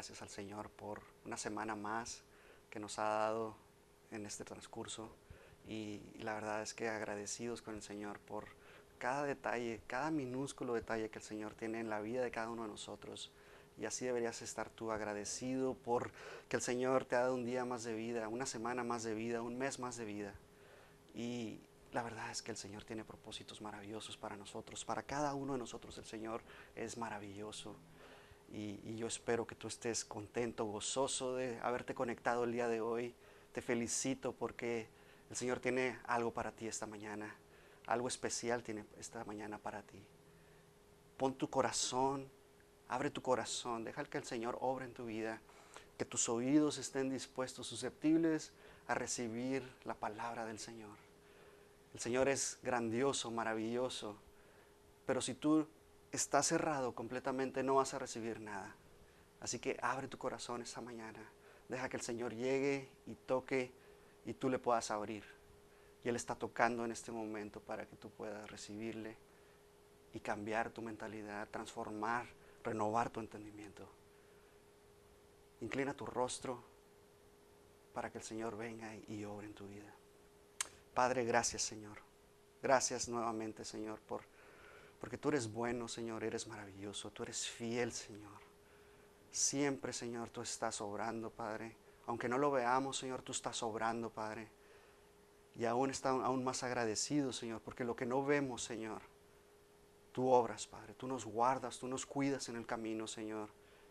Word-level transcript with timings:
gracias 0.00 0.22
al 0.22 0.30
Señor 0.30 0.70
por 0.70 1.02
una 1.26 1.36
semana 1.36 1.76
más 1.76 2.22
que 2.70 2.80
nos 2.80 2.98
ha 2.98 3.04
dado 3.04 3.54
en 4.10 4.24
este 4.24 4.44
transcurso. 4.44 5.14
Y, 5.68 6.00
la 6.20 6.32
verdad 6.32 6.62
es 6.62 6.72
que 6.72 6.88
agradecidos 6.88 7.60
con 7.60 7.74
el 7.74 7.82
Señor 7.82 8.18
por 8.18 8.46
cada 8.96 9.24
detalle, 9.24 9.82
cada 9.86 10.10
minúsculo 10.10 10.72
detalle 10.72 11.10
que 11.10 11.18
el 11.18 11.22
Señor 11.22 11.52
tiene 11.52 11.80
en 11.80 11.90
la 11.90 12.00
vida 12.00 12.22
de 12.22 12.30
cada 12.30 12.48
uno 12.48 12.62
de 12.62 12.68
nosotros. 12.68 13.30
Y 13.76 13.84
así 13.84 14.06
deberías 14.06 14.40
estar 14.40 14.70
tú 14.70 14.90
agradecido 14.90 15.74
por 15.74 16.12
que 16.48 16.56
el 16.56 16.62
Señor 16.62 17.04
te 17.04 17.16
ha 17.16 17.20
dado 17.20 17.34
un 17.34 17.44
día 17.44 17.66
más 17.66 17.84
de 17.84 17.92
vida, 17.92 18.26
una 18.28 18.46
semana 18.46 18.82
más 18.82 19.02
de 19.02 19.12
vida, 19.12 19.42
un 19.42 19.58
mes 19.58 19.78
más 19.78 19.98
de 19.98 20.06
vida. 20.06 20.32
Y 21.14 21.60
la 21.92 22.02
verdad 22.02 22.30
es 22.30 22.40
que 22.40 22.52
el 22.52 22.56
Señor 22.56 22.84
tiene 22.84 23.04
propósitos 23.04 23.60
maravillosos 23.60 24.16
para 24.16 24.34
nosotros. 24.34 24.82
Para 24.82 25.02
cada 25.02 25.34
uno 25.34 25.52
de 25.52 25.58
nosotros 25.58 25.98
el 25.98 26.06
Señor 26.06 26.40
es 26.74 26.96
maravilloso. 26.96 27.76
Y, 28.50 28.96
yo 28.96 29.06
espero 29.06 29.46
que 29.46 29.54
tú 29.54 29.68
estés 29.68 30.04
contento, 30.04 30.64
gozoso 30.64 31.36
de 31.36 31.58
haberte 31.62 31.94
conectado 31.94 32.44
el 32.44 32.52
día 32.52 32.68
de 32.68 32.80
hoy. 32.80 33.14
Te 33.52 33.62
felicito 33.62 34.32
porque 34.32 34.88
el 35.30 35.36
Señor 35.36 35.60
tiene 35.60 35.98
algo 36.04 36.32
para 36.32 36.52
ti 36.52 36.66
esta 36.66 36.86
mañana. 36.86 37.34
Algo 37.86 38.08
especial 38.08 38.62
tiene 38.62 38.84
esta 38.98 39.24
mañana 39.24 39.58
para 39.58 39.82
ti. 39.82 40.02
Pon 41.16 41.34
tu 41.34 41.48
corazón, 41.48 42.28
abre 42.88 43.10
tu 43.10 43.22
corazón, 43.22 43.84
deja 43.84 44.04
que 44.04 44.18
el 44.18 44.24
Señor 44.24 44.58
obre 44.60 44.84
en 44.84 44.94
tu 44.94 45.06
vida, 45.06 45.40
que 45.96 46.04
tus 46.04 46.28
oídos 46.28 46.78
estén 46.78 47.08
dispuestos, 47.08 47.66
susceptibles 47.66 48.52
a 48.86 48.94
recibir 48.94 49.62
la 49.84 49.94
palabra 49.94 50.44
del 50.44 50.58
Señor. 50.58 50.96
El 51.94 52.00
Señor 52.00 52.28
es 52.28 52.58
grandioso, 52.62 53.30
maravilloso, 53.30 54.16
pero 55.06 55.20
si 55.20 55.34
tú 55.34 55.66
estás 56.12 56.46
cerrado 56.46 56.94
completamente 56.94 57.62
no 57.62 57.76
vas 57.76 57.94
a 57.94 57.98
recibir 57.98 58.40
nada. 58.40 58.74
Así 59.40 59.58
que 59.58 59.78
abre 59.80 60.08
tu 60.08 60.18
corazón 60.18 60.62
esta 60.62 60.80
mañana, 60.80 61.20
deja 61.68 61.88
que 61.88 61.96
el 61.96 62.02
Señor 62.02 62.34
llegue 62.34 62.88
y 63.06 63.14
toque 63.14 63.72
y 64.24 64.34
tú 64.34 64.48
le 64.48 64.58
puedas 64.58 64.90
abrir. 64.90 65.24
Y 66.04 66.08
Él 66.08 66.16
está 66.16 66.34
tocando 66.34 66.84
en 66.84 66.92
este 66.92 67.12
momento 67.12 67.60
para 67.60 67.86
que 67.86 67.96
tú 67.96 68.10
puedas 68.10 68.50
recibirle 68.50 69.16
y 70.12 70.20
cambiar 70.20 70.70
tu 70.70 70.82
mentalidad, 70.82 71.48
transformar, 71.48 72.26
renovar 72.64 73.10
tu 73.10 73.20
entendimiento. 73.20 73.88
Inclina 75.60 75.94
tu 75.94 76.06
rostro 76.06 76.62
para 77.92 78.10
que 78.10 78.18
el 78.18 78.24
Señor 78.24 78.56
venga 78.56 78.94
y 79.08 79.24
obre 79.24 79.46
en 79.46 79.54
tu 79.54 79.66
vida. 79.66 79.94
Padre, 80.94 81.24
gracias 81.24 81.62
Señor. 81.62 81.98
Gracias 82.62 83.08
nuevamente 83.08 83.64
Señor 83.64 84.00
por, 84.00 84.22
porque 85.00 85.18
tú 85.18 85.30
eres 85.30 85.52
bueno 85.52 85.88
Señor, 85.88 86.22
eres 86.22 86.46
maravilloso, 86.46 87.10
tú 87.10 87.22
eres 87.22 87.48
fiel 87.48 87.92
Señor. 87.92 88.38
Siempre 89.32 89.92
Señor 89.92 90.30
tú 90.30 90.42
estás 90.42 90.80
obrando 90.80 91.30
Padre. 91.30 91.74
Aunque 92.06 92.28
no 92.28 92.38
lo 92.38 92.50
veamos 92.50 92.98
Señor, 92.98 93.22
tú 93.22 93.32
estás 93.32 93.62
obrando 93.62 94.10
Padre. 94.10 94.48
Y 95.56 95.64
aún 95.64 95.90
estamos 95.90 96.24
aún 96.24 96.44
más 96.44 96.62
agradecidos 96.62 97.36
Señor, 97.36 97.60
porque 97.62 97.84
lo 97.84 97.96
que 97.96 98.06
no 98.06 98.24
vemos 98.24 98.62
Señor, 98.62 99.02
tú 100.12 100.28
obras 100.28 100.66
Padre, 100.66 100.94
tú 100.94 101.08
nos 101.08 101.24
guardas, 101.24 101.78
tú 101.78 101.88
nos 101.88 102.04
cuidas 102.06 102.48
en 102.48 102.56
el 102.56 102.66
camino 102.66 103.06
Señor. 103.06 103.48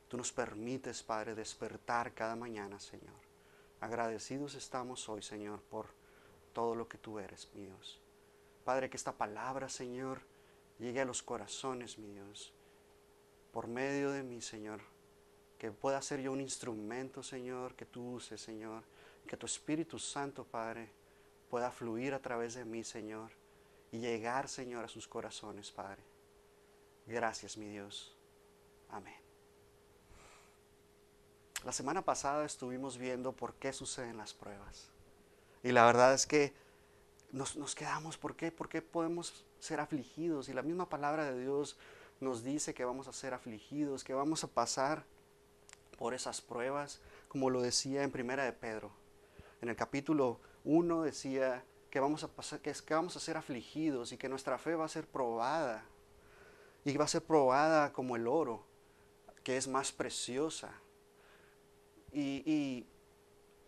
Tú 0.09 0.17
nos 0.17 0.31
permites 0.31 1.03
Padre 1.03 1.35
despertar 1.35 2.13
cada 2.15 2.35
mañana 2.35 2.79
Señor. 2.79 3.13
Agradecidos 3.79 4.55
estamos 4.55 5.07
hoy 5.07 5.21
Señor 5.21 5.61
por 5.61 5.87
todo 6.51 6.73
lo 6.73 6.87
que 6.87 6.97
tú 6.97 7.19
eres, 7.19 7.47
mi 7.53 7.65
Dios. 7.65 8.01
Padre, 8.65 8.89
que 8.89 8.97
esta 8.97 9.11
palabra, 9.11 9.69
Señor, 9.69 10.21
llegue 10.79 11.01
a 11.01 11.05
los 11.05 11.21
corazones, 11.21 11.97
mi 11.97 12.11
Dios, 12.11 12.53
por 13.51 13.67
medio 13.67 14.11
de 14.11 14.23
mí, 14.23 14.41
Señor. 14.41 14.81
Que 15.57 15.71
pueda 15.71 16.01
ser 16.01 16.21
yo 16.21 16.31
un 16.31 16.39
instrumento, 16.39 17.21
Señor, 17.21 17.75
que 17.75 17.85
tú 17.85 18.13
uses, 18.13 18.39
Señor. 18.39 18.83
Que 19.27 19.37
tu 19.37 19.45
Espíritu 19.45 19.99
Santo, 19.99 20.45
Padre, 20.45 20.89
pueda 21.49 21.69
fluir 21.69 22.13
a 22.13 22.21
través 22.21 22.53
de 22.53 22.63
mí, 22.63 22.83
Señor. 22.83 23.31
Y 23.91 23.99
llegar, 23.99 24.47
Señor, 24.47 24.85
a 24.85 24.87
sus 24.87 25.07
corazones, 25.07 25.71
Padre. 25.71 26.01
Gracias, 27.05 27.57
mi 27.57 27.67
Dios. 27.67 28.15
Amén. 28.89 29.19
La 31.65 31.73
semana 31.73 32.01
pasada 32.03 32.45
estuvimos 32.45 32.97
viendo 32.97 33.33
por 33.33 33.55
qué 33.55 33.73
suceden 33.73 34.17
las 34.17 34.33
pruebas. 34.33 34.89
Y 35.61 35.73
la 35.73 35.85
verdad 35.85 36.13
es 36.13 36.25
que 36.25 36.53
nos, 37.31 37.57
nos, 37.57 37.75
quedamos, 37.75 38.17
¿por 38.17 38.35
qué? 38.35 38.51
¿Por 38.51 38.69
qué 38.69 38.81
podemos 38.81 39.43
ser 39.59 39.79
afligidos? 39.79 40.49
Y 40.49 40.53
la 40.53 40.61
misma 40.61 40.89
palabra 40.89 41.31
de 41.31 41.39
Dios 41.39 41.77
nos 42.19 42.43
dice 42.43 42.73
que 42.73 42.85
vamos 42.85 43.07
a 43.07 43.13
ser 43.13 43.33
afligidos, 43.33 44.03
que 44.03 44.13
vamos 44.13 44.43
a 44.43 44.47
pasar 44.47 45.05
por 45.97 46.13
esas 46.13 46.41
pruebas, 46.41 47.01
como 47.27 47.49
lo 47.49 47.61
decía 47.61 48.03
en 48.03 48.11
Primera 48.11 48.43
de 48.43 48.53
Pedro. 48.53 48.91
En 49.61 49.69
el 49.69 49.75
capítulo 49.75 50.39
1 50.63 51.03
decía 51.03 51.63
que 51.89 51.99
vamos 51.99 52.23
a 52.23 52.27
pasar, 52.27 52.59
que, 52.59 52.69
es, 52.69 52.81
que 52.81 52.93
vamos 52.93 53.15
a 53.15 53.19
ser 53.19 53.37
afligidos 53.37 54.11
y 54.11 54.17
que 54.17 54.29
nuestra 54.29 54.57
fe 54.57 54.75
va 54.75 54.85
a 54.85 54.89
ser 54.89 55.07
probada. 55.07 55.83
Y 56.85 56.95
va 56.95 57.05
a 57.05 57.09
ser 57.09 57.23
probada 57.23 57.91
como 57.91 58.15
el 58.15 58.27
oro, 58.27 58.63
que 59.43 59.57
es 59.57 59.67
más 59.67 59.91
preciosa. 59.91 60.71
Y, 62.13 62.43
y 62.45 62.87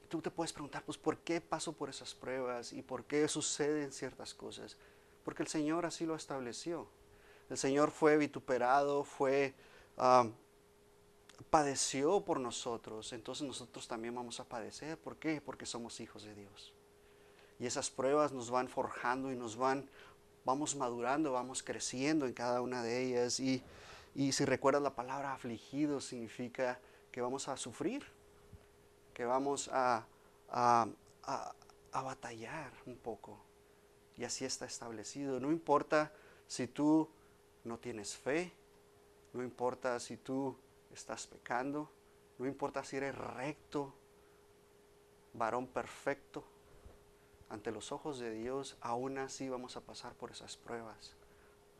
tú 0.07 0.21
te 0.21 0.31
puedes 0.31 0.53
preguntar, 0.53 0.83
pues, 0.85 0.97
¿por 0.97 1.17
qué 1.17 1.41
paso 1.41 1.73
por 1.73 1.89
esas 1.89 2.13
pruebas 2.13 2.73
y 2.73 2.81
por 2.81 3.05
qué 3.05 3.27
suceden 3.27 3.91
ciertas 3.91 4.33
cosas? 4.33 4.77
Porque 5.23 5.43
el 5.43 5.49
Señor 5.49 5.85
así 5.85 6.05
lo 6.05 6.15
estableció. 6.15 6.87
El 7.49 7.57
Señor 7.57 7.91
fue 7.91 8.17
vituperado, 8.17 9.03
fue, 9.03 9.53
um, 9.97 10.31
padeció 11.49 12.21
por 12.21 12.39
nosotros, 12.39 13.11
entonces 13.13 13.45
nosotros 13.45 13.87
también 13.87 14.15
vamos 14.15 14.39
a 14.39 14.45
padecer. 14.45 14.97
¿Por 14.97 15.17
qué? 15.17 15.41
Porque 15.41 15.65
somos 15.65 15.99
hijos 15.99 16.23
de 16.23 16.33
Dios. 16.33 16.73
Y 17.59 17.65
esas 17.65 17.89
pruebas 17.89 18.31
nos 18.31 18.49
van 18.49 18.67
forjando 18.67 19.31
y 19.31 19.35
nos 19.35 19.55
van, 19.55 19.87
vamos 20.45 20.75
madurando, 20.75 21.33
vamos 21.33 21.61
creciendo 21.61 22.25
en 22.25 22.33
cada 22.33 22.61
una 22.61 22.83
de 22.83 23.03
ellas. 23.03 23.39
Y, 23.39 23.63
si 24.31 24.45
recuerdas 24.45 24.81
la 24.81 24.95
palabra 24.95 25.33
afligido, 25.33 26.01
significa 26.01 26.79
que 27.11 27.21
vamos 27.21 27.47
a 27.47 27.57
sufrir, 27.57 28.03
que 29.13 29.25
vamos 29.25 29.69
a, 29.71 30.05
a, 30.51 30.87
batallar 31.93 32.71
un 32.85 32.97
poco. 32.97 33.37
Y 34.17 34.23
así 34.23 34.45
está 34.45 34.65
establecido. 34.65 35.39
No 35.39 35.51
importa 35.51 36.11
si 36.47 36.67
tú 36.67 37.09
no 37.63 37.77
tienes 37.77 38.15
fe, 38.15 38.51
no 39.33 39.43
importa 39.43 39.99
si 39.99 40.17
tú 40.17 40.57
estás 40.93 41.27
pecando, 41.27 41.89
no 42.37 42.45
importa 42.47 42.83
si 42.83 42.97
eres 42.97 43.15
recto, 43.15 43.93
varón 45.33 45.67
perfecto, 45.67 46.43
ante 47.49 47.71
los 47.71 47.91
ojos 47.91 48.19
de 48.19 48.31
Dios, 48.31 48.77
aún 48.81 49.17
así 49.17 49.49
vamos 49.49 49.75
a 49.75 49.81
pasar 49.81 50.13
por 50.13 50.31
esas 50.31 50.57
pruebas 50.57 51.15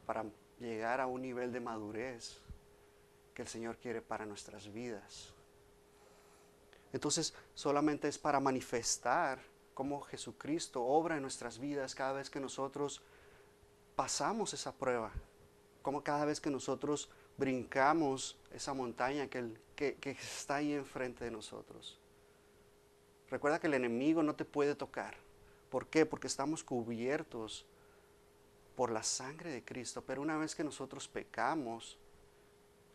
para 0.05 0.25
llegar 0.59 0.99
a 0.99 1.07
un 1.07 1.21
nivel 1.21 1.51
de 1.51 1.59
madurez 1.59 2.39
que 3.33 3.41
el 3.43 3.47
Señor 3.47 3.77
quiere 3.77 4.01
para 4.01 4.25
nuestras 4.25 4.71
vidas. 4.71 5.33
Entonces 6.93 7.33
solamente 7.55 8.07
es 8.07 8.17
para 8.17 8.39
manifestar 8.39 9.39
cómo 9.73 10.01
Jesucristo 10.01 10.83
obra 10.83 11.15
en 11.15 11.21
nuestras 11.21 11.59
vidas 11.59 11.95
cada 11.95 12.13
vez 12.13 12.29
que 12.29 12.39
nosotros 12.39 13.01
pasamos 13.95 14.53
esa 14.53 14.73
prueba, 14.73 15.11
como 15.81 16.03
cada 16.03 16.25
vez 16.25 16.39
que 16.39 16.49
nosotros 16.49 17.09
brincamos 17.37 18.37
esa 18.51 18.73
montaña 18.73 19.27
que, 19.27 19.53
que, 19.75 19.95
que, 19.95 20.11
está 20.11 20.55
ahí 20.55 20.73
enfrente 20.73 21.25
de 21.25 21.31
nosotros. 21.31 21.99
Recuerda 23.29 23.59
que 23.59 23.67
el 23.67 23.73
enemigo 23.73 24.23
no 24.23 24.35
te 24.35 24.45
puede 24.45 24.75
tocar. 24.75 25.15
¿Por 25.69 25.87
qué? 25.87 26.05
Porque 26.05 26.27
estamos 26.27 26.63
cubiertos 26.63 27.65
por 28.75 28.91
la 28.91 29.03
sangre 29.03 29.51
de 29.51 29.63
Cristo. 29.63 30.03
Pero 30.05 30.21
una 30.21 30.37
vez 30.37 30.53
que 30.53 30.63
nosotros 30.63 31.07
pecamos, 31.07 31.97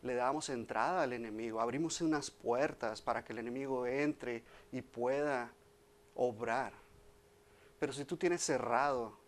le 0.03 0.15
damos 0.15 0.49
entrada 0.49 1.03
al 1.03 1.13
enemigo, 1.13 1.61
abrimos 1.61 2.01
unas 2.01 2.31
puertas 2.31 3.03
para 3.03 3.25
que 3.25 3.33
el 3.33 3.39
enemigo 3.39 3.87
entre 3.87 4.45
y 4.73 4.83
pueda 4.83 5.53
obrar. 6.17 6.73
Pero 7.79 7.93
si 7.93 8.05
tú 8.05 8.17
tienes 8.17 8.43
cerrado 8.43 9.19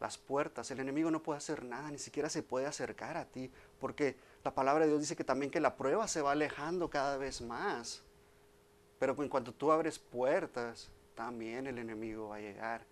las 0.00 0.18
puertas, 0.18 0.70
el 0.70 0.80
enemigo 0.80 1.10
no 1.10 1.22
puede 1.22 1.38
hacer 1.38 1.64
nada, 1.64 1.90
ni 1.90 1.98
siquiera 1.98 2.28
se 2.28 2.42
puede 2.42 2.66
acercar 2.66 3.16
a 3.16 3.24
ti, 3.24 3.50
porque 3.80 4.16
la 4.44 4.54
palabra 4.54 4.84
de 4.84 4.90
Dios 4.90 5.00
dice 5.00 5.16
que 5.16 5.24
también 5.24 5.50
que 5.50 5.60
la 5.60 5.76
prueba 5.76 6.06
se 6.06 6.22
va 6.22 6.32
alejando 6.32 6.90
cada 6.90 7.16
vez 7.16 7.40
más. 7.40 8.02
Pero 8.98 9.20
en 9.22 9.28
cuanto 9.28 9.52
tú 9.52 9.72
abres 9.72 9.98
puertas, 9.98 10.90
también 11.14 11.66
el 11.66 11.78
enemigo 11.78 12.28
va 12.28 12.36
a 12.36 12.40
llegar 12.40 12.84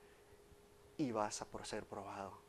y 0.97 1.13
vas 1.13 1.43
a 1.43 1.45
por 1.45 1.67
ser 1.67 1.85
probado 1.85 2.47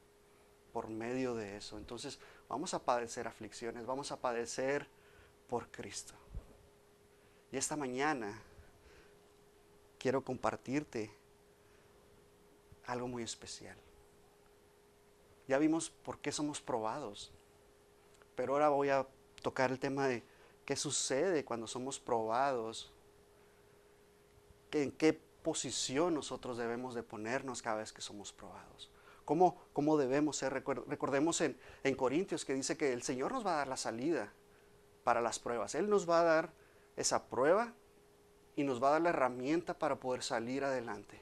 por 0.77 0.89
medio 0.89 1.33
de 1.33 1.57
eso. 1.57 1.77
Entonces 1.77 2.19
vamos 2.47 2.73
a 2.75 2.79
padecer 2.79 3.27
aflicciones, 3.27 3.85
vamos 3.85 4.11
a 4.11 4.17
padecer 4.17 4.87
por 5.47 5.69
Cristo. 5.71 6.13
Y 7.51 7.57
esta 7.57 7.75
mañana 7.75 8.39
quiero 9.99 10.23
compartirte 10.23 11.11
algo 12.85 13.07
muy 13.07 13.23
especial. 13.23 13.77
Ya 15.47 15.57
vimos 15.57 15.89
por 15.89 16.19
qué 16.19 16.31
somos 16.31 16.61
probados, 16.61 17.31
pero 18.35 18.53
ahora 18.53 18.69
voy 18.69 18.89
a 18.89 19.07
tocar 19.41 19.71
el 19.71 19.79
tema 19.79 20.07
de 20.07 20.23
qué 20.65 20.75
sucede 20.75 21.45
cuando 21.45 21.67
somos 21.67 21.99
probados, 21.99 22.91
en 24.71 24.91
qué 24.91 25.13
posición 25.13 26.13
nosotros 26.13 26.57
debemos 26.57 26.93
de 26.93 27.03
ponernos 27.03 27.61
cada 27.61 27.77
vez 27.77 27.93
que 27.93 28.01
somos 28.01 28.33
probados. 28.33 28.91
¿Cómo, 29.23 29.61
cómo 29.73 29.97
debemos 29.97 30.37
ser? 30.37 30.53
Recordemos 30.53 31.41
en, 31.41 31.57
en 31.83 31.95
Corintios 31.95 32.45
que 32.45 32.53
dice 32.53 32.77
que 32.77 32.93
el 32.93 33.03
Señor 33.03 33.31
nos 33.31 33.45
va 33.45 33.53
a 33.53 33.57
dar 33.57 33.67
la 33.67 33.77
salida 33.77 34.33
para 35.03 35.21
las 35.21 35.39
pruebas. 35.39 35.75
Él 35.75 35.89
nos 35.89 36.09
va 36.09 36.21
a 36.21 36.23
dar 36.23 36.53
esa 36.97 37.29
prueba 37.29 37.73
y 38.57 38.63
nos 38.63 38.83
va 38.83 38.89
a 38.89 38.91
dar 38.93 39.01
la 39.03 39.09
herramienta 39.09 39.77
para 39.77 39.97
poder 39.97 40.23
salir 40.23 40.65
adelante. 40.65 41.21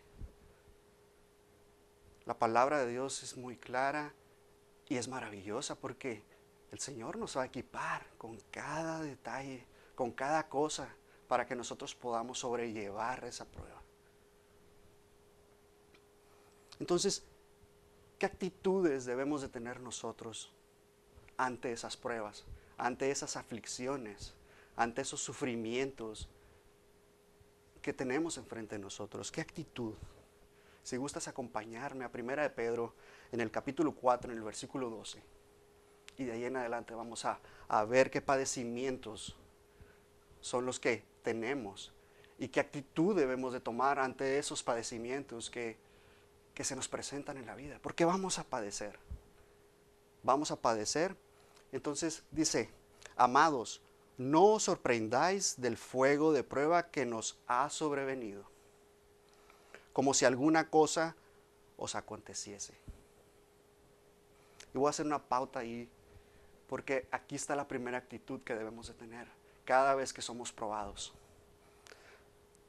La 2.24 2.40
palabra 2.40 2.80
de 2.80 2.90
Dios 2.90 3.22
es 3.24 3.36
muy 3.36 3.58
clara 3.58 4.14
y 4.88 4.96
es 4.96 5.10
maravillosa 5.10 5.76
porque 5.76 6.24
el 6.72 6.80
Señor 6.80 7.18
nos 7.18 7.38
va 7.38 7.44
a 7.44 7.48
equipar 7.48 8.08
con 8.18 8.40
cada 8.52 9.02
detalle, 9.02 9.66
con 9.96 10.14
cada 10.14 10.48
cosa, 10.48 10.88
para 11.28 11.46
que 11.46 11.58
nosotros 11.58 11.94
podamos 11.94 12.40
sobrellevar 12.40 13.26
esa 13.26 13.44
prueba. 13.44 13.82
Entonces, 16.80 17.22
¿qué 18.18 18.28
actitudes 18.28 19.04
debemos 19.04 19.42
de 19.42 19.50
tener 19.50 19.82
nosotros 19.82 20.54
ante 21.36 21.74
esas 21.74 21.98
pruebas, 21.98 22.46
ante 22.78 23.12
esas 23.12 23.36
aflicciones, 23.36 24.34
ante 24.78 25.02
esos 25.02 25.22
sufrimientos, 25.22 26.30
que 27.86 27.94
tenemos 27.94 28.40
enfrente 28.40 28.78
de 28.78 28.82
nosotros. 28.82 29.32
¿Qué 29.32 29.42
actitud? 29.42 29.94
Si 30.82 30.98
gustas 30.98 31.28
acompañarme 31.28 32.04
a 32.04 32.12
Primera 32.12 32.42
de 32.42 32.50
Pedro 32.50 32.96
en 33.32 33.42
el 33.42 33.52
capítulo 33.52 33.94
4, 33.94 34.32
en 34.32 34.40
el 34.40 34.44
versículo 34.44 34.90
12. 34.90 35.22
Y 36.18 36.24
de 36.24 36.32
ahí 36.32 36.46
en 36.46 36.58
adelante 36.58 36.96
vamos 36.96 37.26
a, 37.26 37.40
a 37.68 37.86
ver 37.86 38.10
qué 38.10 38.24
padecimientos 38.24 39.38
son 40.42 40.66
los 40.66 40.80
que 40.80 41.04
tenemos 41.22 41.94
y 42.40 42.48
qué 42.48 42.60
actitud 42.60 43.16
debemos 43.16 43.54
de 43.54 43.60
tomar 43.60 44.00
ante 44.00 44.40
esos 44.40 44.64
padecimientos 44.64 45.52
que, 45.52 45.78
que 46.56 46.64
se 46.64 46.76
nos 46.76 46.88
presentan 46.88 47.38
en 47.38 47.46
la 47.46 47.54
vida. 47.54 47.78
Porque 47.84 48.04
vamos 48.04 48.40
a 48.40 48.46
padecer. 48.46 48.98
Vamos 50.24 50.50
a 50.50 50.56
padecer. 50.56 51.16
Entonces 51.72 52.24
dice, 52.32 52.68
amados, 53.16 53.80
no 54.18 54.54
os 54.54 54.64
sorprendáis 54.64 55.60
del 55.60 55.78
fuego 55.78 56.32
de 56.32 56.44
prueba 56.44 56.90
que 56.90 57.06
nos 57.06 57.38
ha 57.48 57.70
sobrevenido, 57.70 58.46
como 59.94 60.14
si 60.14 60.26
alguna 60.26 60.70
cosa 60.70 61.16
os 61.78 61.96
aconteciese. 61.96 62.74
Y 64.74 64.78
voy 64.78 64.88
a 64.88 64.90
hacer 64.92 65.06
una 65.06 65.24
pauta 65.24 65.60
ahí, 65.60 65.90
porque 66.68 67.08
aquí 67.12 67.36
está 67.36 67.56
la 67.56 67.68
primera 67.68 67.98
actitud 67.98 68.42
que 68.42 68.56
debemos 68.56 68.88
de 68.88 68.94
tener 68.94 69.28
cada 69.66 69.96
vez 69.96 70.14
que 70.14 70.22
somos 70.22 70.52
probados. 70.52 71.14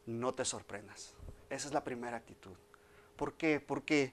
No 0.06 0.34
te 0.34 0.44
sorprendas. 0.44 1.14
Esa 1.50 1.68
es 1.68 1.74
la 1.74 1.84
primera 1.84 2.16
actitud. 2.16 2.54
¿Por 3.16 3.34
qué? 3.34 3.60
Porque 3.60 4.12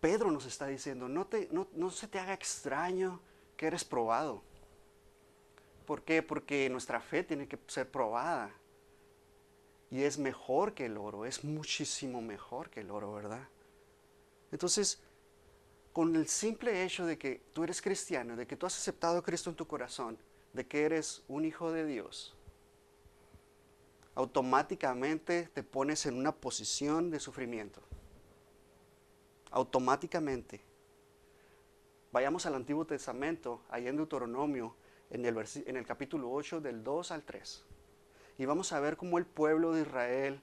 Pedro 0.00 0.30
nos 0.30 0.46
está 0.46 0.66
diciendo, 0.66 1.08
no, 1.08 1.26
te, 1.26 1.48
no, 1.50 1.68
no 1.72 1.90
se 1.90 2.08
te 2.08 2.18
haga 2.18 2.34
extraño 2.34 3.20
que 3.56 3.66
eres 3.66 3.84
probado. 3.84 4.42
¿Por 5.88 6.02
qué? 6.02 6.22
Porque 6.22 6.68
nuestra 6.68 7.00
fe 7.00 7.24
tiene 7.24 7.48
que 7.48 7.58
ser 7.66 7.90
probada. 7.90 8.52
Y 9.90 10.02
es 10.02 10.18
mejor 10.18 10.74
que 10.74 10.84
el 10.84 10.98
oro, 10.98 11.24
es 11.24 11.44
muchísimo 11.44 12.20
mejor 12.20 12.68
que 12.68 12.80
el 12.80 12.90
oro, 12.90 13.14
¿verdad? 13.14 13.48
Entonces, 14.52 15.00
con 15.94 16.14
el 16.14 16.28
simple 16.28 16.84
hecho 16.84 17.06
de 17.06 17.16
que 17.16 17.40
tú 17.54 17.64
eres 17.64 17.80
cristiano, 17.80 18.36
de 18.36 18.46
que 18.46 18.54
tú 18.54 18.66
has 18.66 18.76
aceptado 18.76 19.16
a 19.16 19.22
Cristo 19.22 19.48
en 19.48 19.56
tu 19.56 19.66
corazón, 19.66 20.18
de 20.52 20.66
que 20.66 20.82
eres 20.82 21.24
un 21.26 21.46
hijo 21.46 21.72
de 21.72 21.86
Dios, 21.86 22.36
automáticamente 24.14 25.48
te 25.54 25.62
pones 25.62 26.04
en 26.04 26.18
una 26.18 26.32
posición 26.32 27.10
de 27.10 27.18
sufrimiento. 27.18 27.80
Automáticamente. 29.50 30.60
Vayamos 32.12 32.44
al 32.44 32.56
Antiguo 32.56 32.84
Testamento, 32.84 33.62
ahí 33.70 33.88
en 33.88 33.96
Deuteronomio, 33.96 34.76
en 35.10 35.24
el, 35.24 35.36
en 35.66 35.76
el 35.76 35.86
capítulo 35.86 36.30
8 36.30 36.60
del 36.60 36.82
2 36.84 37.10
al 37.10 37.22
3. 37.22 37.64
Y 38.38 38.44
vamos 38.44 38.72
a 38.72 38.80
ver 38.80 38.96
cómo 38.96 39.18
el 39.18 39.26
pueblo 39.26 39.72
de 39.72 39.82
Israel 39.82 40.40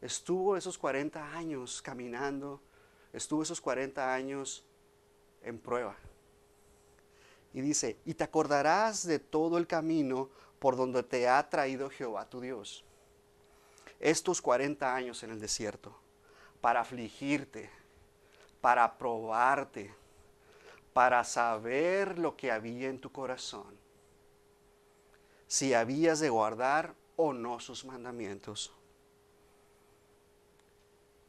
estuvo 0.00 0.56
esos 0.56 0.78
40 0.78 1.36
años 1.36 1.82
caminando, 1.82 2.60
estuvo 3.12 3.42
esos 3.42 3.60
40 3.60 4.14
años 4.14 4.64
en 5.42 5.58
prueba. 5.58 5.96
Y 7.52 7.60
dice, 7.60 7.98
y 8.04 8.14
te 8.14 8.24
acordarás 8.24 9.06
de 9.06 9.18
todo 9.18 9.58
el 9.58 9.66
camino 9.66 10.30
por 10.58 10.76
donde 10.76 11.02
te 11.02 11.28
ha 11.28 11.48
traído 11.50 11.90
Jehová 11.90 12.28
tu 12.28 12.40
Dios. 12.40 12.84
Estos 14.00 14.40
40 14.40 14.94
años 14.94 15.22
en 15.22 15.30
el 15.30 15.40
desierto, 15.40 15.94
para 16.60 16.80
afligirte, 16.80 17.70
para 18.60 18.96
probarte, 18.96 19.94
para 20.92 21.24
saber 21.24 22.18
lo 22.18 22.36
que 22.36 22.50
había 22.50 22.88
en 22.88 23.00
tu 23.00 23.10
corazón, 23.10 23.78
si 25.46 25.74
habías 25.74 26.20
de 26.20 26.28
guardar 26.28 26.94
o 27.16 27.32
no 27.32 27.60
sus 27.60 27.84
mandamientos. 27.84 28.72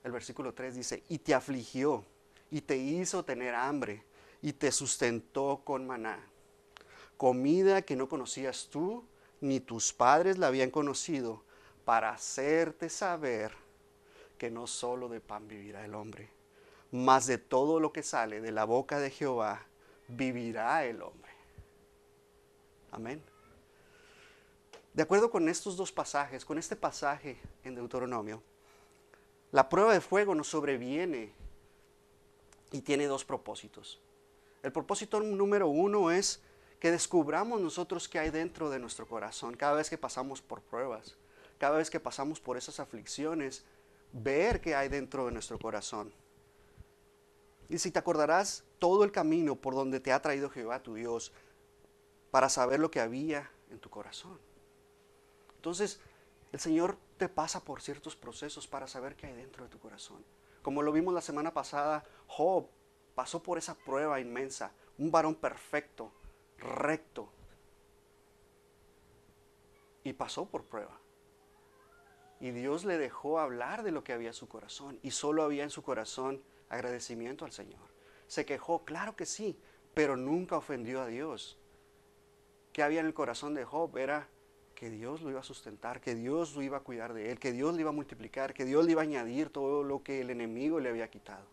El 0.04 0.12
versículo 0.12 0.54
3 0.54 0.76
dice, 0.76 1.04
y 1.08 1.20
te 1.20 1.34
afligió, 1.34 2.04
y 2.52 2.62
te 2.62 2.76
hizo 2.78 3.24
tener 3.24 3.56
hambre, 3.56 4.04
y 4.42 4.52
te 4.52 4.72
sustentó 4.72 5.62
con 5.64 5.88
maná, 5.88 6.20
comida 7.16 7.82
que 7.84 7.96
no 7.96 8.10
conocías 8.10 8.68
tú, 8.70 9.06
ni 9.40 9.62
tus 9.62 9.94
padres 9.94 10.38
la 10.38 10.48
habían 10.48 10.72
conocido, 10.72 11.44
para 11.86 12.10
hacerte 12.10 12.90
saber 12.90 13.54
que 14.38 14.52
no 14.52 14.68
solo 14.68 15.08
de 15.08 15.22
pan 15.22 15.48
vivirá 15.48 15.86
el 15.86 15.96
hombre 15.96 16.33
más 16.94 17.26
de 17.26 17.40
todo 17.40 17.80
lo 17.80 17.92
que 17.92 18.04
sale 18.04 18.40
de 18.40 18.52
la 18.52 18.66
boca 18.66 19.00
de 19.00 19.10
Jehová 19.10 19.66
vivirá 20.08 20.86
el 20.86 21.02
hombre. 21.02 21.32
Amén. 22.92 23.20
De 24.94 25.02
acuerdo 25.02 25.32
con 25.32 25.50
estos 25.50 25.76
dos 25.76 25.92
pasajes, 25.92 26.46
con 26.46 26.60
este 26.60 26.76
pasaje 26.76 27.40
en 27.64 27.74
Deuteronomio, 27.74 28.44
la 29.52 29.70
prueba 29.70 29.92
de 29.92 30.02
fuego 30.02 30.36
nos 30.36 30.50
sobreviene 30.50 31.34
y 32.72 32.82
tiene 32.82 33.08
dos 33.08 33.26
propósitos. 33.26 34.00
El 34.62 34.72
propósito 34.72 35.20
número 35.20 35.68
uno 35.68 36.12
es 36.12 36.44
que 36.80 36.92
descubramos 36.92 37.60
nosotros 37.60 38.08
qué 38.08 38.20
hay 38.20 38.30
dentro 38.30 38.70
de 38.70 38.78
nuestro 38.78 39.08
corazón 39.08 39.56
cada 39.56 39.74
vez 39.74 39.90
que 39.90 39.98
pasamos 39.98 40.44
por 40.44 40.62
pruebas, 40.62 41.18
cada 41.58 41.78
vez 41.78 41.90
que 41.90 42.00
pasamos 42.00 42.40
por 42.40 42.56
esas 42.56 42.80
aflicciones, 42.80 43.66
ver 44.12 44.62
qué 44.62 44.76
hay 44.76 44.90
dentro 44.90 45.26
de 45.26 45.32
nuestro 45.32 45.58
corazón. 45.58 46.14
Y 47.70 47.78
si 47.78 47.92
te 47.92 48.00
acordarás 48.00 48.64
todo 48.80 49.04
el 49.04 49.12
camino 49.12 49.56
por 49.56 49.74
donde 49.76 50.00
te 50.00 50.12
ha 50.12 50.22
traído 50.22 50.50
Jehová 50.50 50.84
tu 50.84 50.94
Dios 50.94 51.32
para 52.32 52.50
saber 52.50 52.80
lo 52.80 52.92
que 52.92 53.00
había 53.00 53.50
en 53.70 53.80
tu 53.80 53.90
corazón. 53.90 54.40
Entonces, 55.56 56.00
el 56.52 56.60
Señor 56.60 56.98
te 57.18 57.30
pasa 57.30 57.64
por 57.64 57.82
ciertos 57.82 58.16
procesos 58.16 58.68
para 58.68 58.88
saber 58.88 59.16
qué 59.16 59.28
hay 59.28 59.34
dentro 59.34 59.64
de 59.64 59.70
tu 59.70 59.80
corazón. 59.80 60.24
Como 60.62 60.82
lo 60.82 60.92
vimos 60.92 61.14
la 61.14 61.22
semana 61.22 61.54
pasada, 61.54 62.04
Job 62.28 62.68
pasó 63.16 63.42
por 63.42 63.58
esa 63.58 63.76
prueba 63.76 64.20
inmensa, 64.20 64.72
un 64.98 65.12
varón 65.12 65.36
perfecto, 65.36 66.12
recto, 66.58 67.30
y 70.04 70.14
pasó 70.14 70.46
por 70.46 70.64
prueba. 70.66 71.00
Y 72.40 72.52
Dios 72.52 72.84
le 72.84 72.98
dejó 72.98 73.40
hablar 73.40 73.84
de 73.84 73.92
lo 73.92 74.04
que 74.04 74.14
había 74.14 74.30
en 74.30 74.34
su 74.34 74.48
corazón, 74.48 75.00
y 75.02 75.12
solo 75.12 75.44
había 75.44 75.64
en 75.64 75.70
su 75.70 75.82
corazón 75.82 76.44
agradecimiento 76.74 77.46
al 77.46 77.52
Señor. 77.52 77.82
Se 78.28 78.46
quejó, 78.46 78.84
claro 78.84 79.16
que 79.16 79.26
sí, 79.26 79.58
pero 79.94 80.18
nunca 80.18 80.58
ofendió 80.58 81.02
a 81.02 81.08
Dios. 81.08 81.58
¿Qué 82.72 82.84
había 82.84 83.02
en 83.02 83.06
el 83.06 83.14
corazón 83.14 83.54
de 83.54 83.66
Job? 83.66 83.96
Era 83.98 84.28
que 84.76 84.90
Dios 84.90 85.22
lo 85.22 85.30
iba 85.30 85.40
a 85.40 85.44
sustentar, 85.44 86.02
que 86.02 86.16
Dios 86.16 86.56
lo 86.56 86.62
iba 86.62 86.78
a 86.78 86.82
cuidar 86.82 87.14
de 87.14 87.32
él, 87.32 87.40
que 87.40 87.52
Dios 87.52 87.76
le 87.76 87.82
iba 87.82 87.92
a 87.92 87.94
multiplicar, 87.94 88.54
que 88.54 88.66
Dios 88.66 88.86
le 88.86 88.92
iba 88.92 89.02
a 89.02 89.04
añadir 89.04 89.50
todo 89.50 89.84
lo 89.84 90.04
que 90.04 90.22
el 90.22 90.30
enemigo 90.30 90.80
le 90.80 90.90
había 90.90 91.10
quitado. 91.10 91.46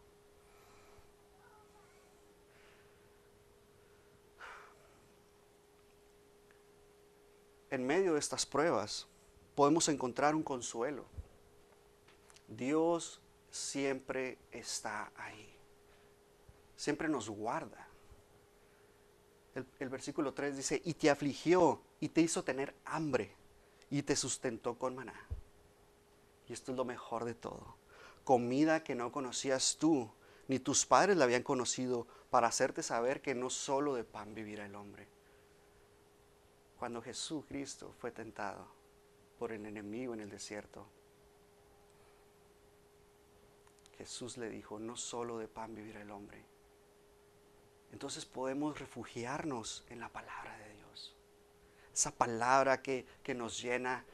En 7.71 7.87
medio 7.87 8.15
de 8.15 8.19
estas 8.19 8.47
pruebas 8.47 9.07
podemos 9.55 9.89
encontrar 9.89 10.35
un 10.35 10.43
consuelo. 10.43 11.05
Dios 12.49 13.21
siempre 13.50 14.38
está 14.50 15.12
ahí. 15.16 15.54
Siempre 16.76 17.09
nos 17.09 17.28
guarda. 17.28 17.87
El, 19.54 19.88
versículo 19.88 20.33
3 20.33 20.57
dice, 20.57 20.80
y 20.85 20.95
te 20.95 21.11
afligió 21.11 21.83
y 21.99 22.09
te 22.09 22.21
hizo 22.21 22.45
tener 22.45 22.75
hambre 22.85 23.35
y 23.90 24.02
te 24.02 24.16
sustentó 24.16 24.78
con 24.78 24.95
maná. 24.95 25.26
Y 26.49 26.52
esto 26.52 26.71
es 26.71 26.76
lo 26.76 26.85
mejor 26.85 27.25
de 27.25 27.35
todo. 27.35 27.75
Comida 28.25 28.85
que 28.85 28.95
no 28.95 29.11
conocías 29.11 29.76
tú, 29.78 30.11
ni 30.47 30.61
tus 30.61 30.87
padres 30.87 31.16
la 31.16 31.25
habían 31.25 31.42
conocido, 31.42 32.07
para 32.30 32.47
hacerte 32.47 32.83
saber 32.83 33.21
que 33.21 33.35
no 33.35 33.50
solo 33.50 33.95
de 33.95 34.04
pan 34.04 34.35
vivirá 34.35 34.66
el 34.66 34.75
hombre. 34.75 35.09
cuando 36.78 37.02
Jesucristo 37.02 37.92
fue 37.99 38.11
tentado 38.11 38.66
por 39.38 39.52
el 39.52 39.66
enemigo 39.66 40.14
en 40.14 40.21
el 40.21 40.30
desierto, 40.30 40.87
Jesús 44.00 44.38
le 44.38 44.49
dijo, 44.49 44.78
no 44.78 44.97
solo 44.97 45.37
de 45.37 45.47
pan 45.47 45.75
vivirá 45.75 46.00
el 46.00 46.11
hombre. 46.11 46.42
Entonces 47.92 48.25
podemos 48.25 48.78
refugiarnos 48.78 49.85
en 49.90 50.00
la 50.00 50.09
palabra 50.09 50.57
de 50.57 50.73
Dios. 50.73 51.14
Esa 51.92 52.11
palabra 52.11 52.80
que, 52.80 53.04
nos 53.37 53.61
llena. 53.61 54.07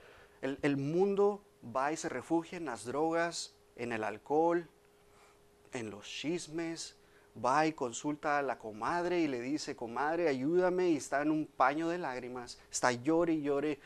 El, 0.42 0.58
el 0.62 0.76
mundo 0.76 1.40
va 1.64 1.92
y 1.92 1.96
se 1.96 2.08
refugia 2.08 2.58
en 2.58 2.64
las 2.64 2.84
drogas, 2.84 3.54
en 3.76 3.92
el 3.92 4.02
alcohol, 4.02 4.68
en 5.72 5.90
los 5.90 6.04
chismes, 6.04 6.96
va 7.44 7.64
y 7.68 7.72
consulta 7.72 8.38
a 8.38 8.42
la 8.42 8.58
comadre 8.58 9.20
y 9.20 9.28
le 9.28 9.40
dice, 9.40 9.76
comadre, 9.76 10.26
ayúdame, 10.26 10.90
y 10.90 10.96
está 10.96 11.22
en 11.22 11.30
un 11.30 11.46
paño 11.46 11.88
de 11.88 11.98
lágrimas, 11.98 12.58
está 12.72 12.90
llore 12.90 13.34
y 13.34 13.42
llore. 13.42 13.78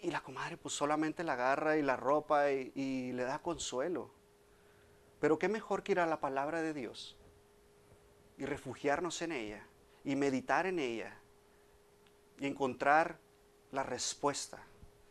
Y 0.00 0.10
la 0.10 0.22
comadre 0.22 0.56
pues 0.56 0.74
solamente 0.74 1.22
la 1.22 1.34
agarra 1.34 1.76
y 1.76 1.82
la 1.82 1.94
ropa 1.94 2.50
y 2.50 3.12
le 3.12 3.22
da 3.22 3.38
consuelo. 3.38 4.17
Pero 5.20 5.38
qué 5.38 5.48
mejor 5.48 5.82
que 5.82 5.92
ir 5.92 6.00
a 6.00 6.06
la 6.06 6.20
palabra 6.20 6.62
de 6.62 6.72
Dios 6.72 7.16
y 8.36 8.44
refugiarnos 8.44 9.20
en 9.22 9.32
ella 9.32 9.66
y 10.04 10.16
meditar 10.16 10.66
en 10.66 10.78
ella 10.78 11.18
y 12.38 12.46
encontrar 12.46 13.18
la 13.72 13.82
respuesta 13.82 14.62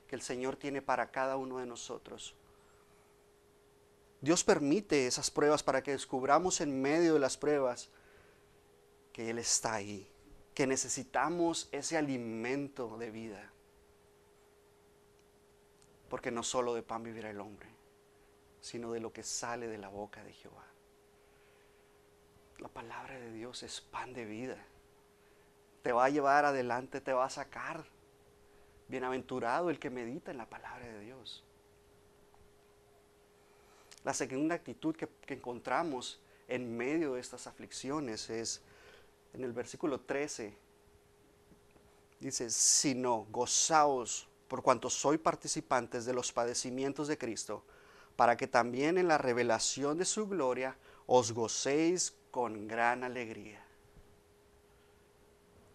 que 0.07 0.15
el 0.15 0.21
Señor 0.21 0.55
tiene 0.55 0.81
para 0.81 1.11
cada 1.11 1.37
uno 1.37 1.57
de 1.57 1.65
nosotros. 1.65 2.35
Dios 4.21 4.43
permite 4.43 5.05
esas 5.05 5.29
pruebas 5.29 5.61
para 5.61 5.83
que 5.83 5.91
descubramos 5.91 6.61
en 6.61 6.81
medio 6.81 7.13
de 7.13 7.19
las 7.19 7.37
pruebas 7.37 7.89
que 9.13 9.29
Él 9.29 9.37
está 9.37 9.73
ahí, 9.73 10.07
que 10.53 10.65
necesitamos 10.65 11.69
ese 11.71 11.97
alimento 11.97 12.97
de 12.97 13.11
vida. 13.11 13.51
Porque 16.09 16.31
no 16.31 16.41
solo 16.41 16.73
de 16.73 16.81
pan 16.81 17.03
vivirá 17.03 17.29
el 17.29 17.41
hombre, 17.41 17.69
sino 18.67 18.91
de 18.91 18.99
lo 18.99 19.13
que 19.13 19.23
sale 19.23 19.67
de 19.67 19.77
la 19.77 19.87
boca 19.87 20.21
de 20.25 20.33
Jehová. 20.33 20.65
La 22.59 22.67
palabra 22.67 23.17
de 23.17 23.31
Dios 23.31 23.63
es 23.63 23.79
pan 23.79 24.13
de 24.13 24.25
vida. 24.25 24.57
Te 25.83 25.93
va 25.93 26.05
a 26.05 26.09
llevar 26.09 26.43
adelante, 26.43 26.99
te 26.99 27.13
va 27.13 27.25
a 27.25 27.29
sacar. 27.29 27.85
Bienaventurado 28.89 29.69
el 29.69 29.79
que 29.79 29.89
medita 29.89 30.31
en 30.31 30.37
la 30.37 30.49
palabra 30.49 30.85
de 30.85 30.99
Dios. 30.99 31.45
La 34.03 34.13
segunda 34.13 34.55
actitud 34.55 34.95
que, 34.95 35.07
encontramos 35.33 36.19
en 36.49 36.75
medio 36.75 37.13
de 37.13 37.21
estas 37.21 37.47
aflicciones 37.47 38.29
es 38.29 38.61
en 39.33 39.45
el 39.45 39.53
versículo 39.53 40.01
13. 40.01 40.53
Dice, 42.19 42.49
sino 42.49 43.27
gozaos 43.29 44.27
por 44.49 44.61
cuanto 44.61 44.89
soy 44.89 45.17
participantes 45.17 46.05
de 46.05 46.13
los 46.13 46.33
padecimientos 46.33 47.07
de 47.07 47.17
Cristo, 47.17 47.63
para 48.17 48.35
que 48.35 48.47
también 48.47 48.97
en 48.97 49.07
la 49.07 49.19
revelación 49.19 49.99
de 49.99 50.03
su 50.03 50.27
gloria 50.27 50.75
os 51.05 51.31
gocéis 51.31 52.17
con 52.31 52.67
gran 52.67 53.03
alegría. 53.03 53.63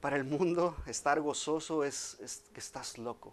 Para 0.01 0.17
el 0.17 0.25
mundo 0.25 0.77
estar 0.87 1.21
gozoso 1.21 1.85
es, 1.85 2.43
que 2.53 2.59
estás 2.59 2.99
loco. 2.99 3.33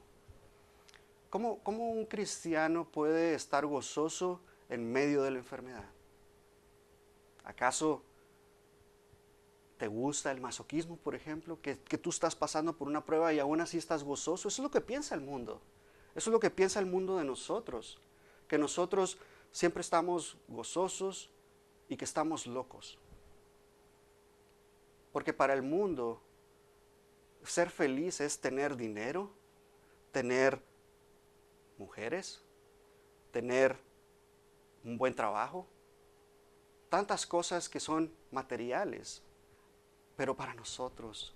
¿Cómo, 1.31 1.59
¿Cómo, 1.63 1.89
un 1.89 2.05
cristiano 2.05 2.85
puede 2.85 3.33
estar 3.33 3.65
gozoso 3.65 4.39
en 4.69 4.91
medio 4.91 5.23
de 5.23 5.31
la 5.31 5.39
enfermedad? 5.39 5.89
¿Acaso 7.43 8.03
te 9.79 9.87
gusta 9.87 10.31
el 10.31 10.39
masoquismo, 10.39 10.97
por 10.97 11.15
ejemplo? 11.15 11.59
Que, 11.61 11.79
que, 11.79 11.97
tú 11.97 12.11
estás 12.11 12.35
pasando 12.35 12.73
por 12.73 12.87
una 12.87 13.03
prueba 13.03 13.33
y 13.33 13.39
aún 13.39 13.59
así 13.59 13.79
estás 13.79 14.03
gozoso. 14.03 14.49
Eso 14.49 14.61
es 14.61 14.63
lo 14.63 14.71
que 14.71 14.81
piensa 14.81 15.15
el 15.15 15.21
mundo. 15.21 15.61
Eso 16.15 16.29
es 16.29 16.33
lo 16.33 16.39
que 16.39 16.51
piensa 16.51 16.79
el 16.79 16.85
mundo 16.85 17.17
de 17.17 17.25
nosotros. 17.25 17.99
Que 18.49 18.57
nosotros 18.57 19.17
siempre 19.51 19.79
estamos 19.79 20.35
gozosos 20.49 21.29
y 21.87 21.95
que 21.95 22.03
estamos 22.03 22.45
locos. 22.45 22.99
Porque 25.13 25.31
para 25.31 25.53
el 25.53 25.61
mundo 25.61 26.21
ser 27.43 27.69
feliz 27.69 28.19
es 28.19 28.39
tener 28.39 28.75
dinero, 28.75 29.31
tener 30.11 30.61
mujeres, 31.77 32.43
tener 33.31 33.77
un 34.83 34.97
buen 34.97 35.15
trabajo, 35.15 35.65
tantas 36.89 37.25
cosas 37.25 37.69
que 37.69 37.79
son 37.79 38.13
materiales, 38.31 39.21
pero 40.15 40.35
para 40.35 40.53
nosotros 40.53 41.33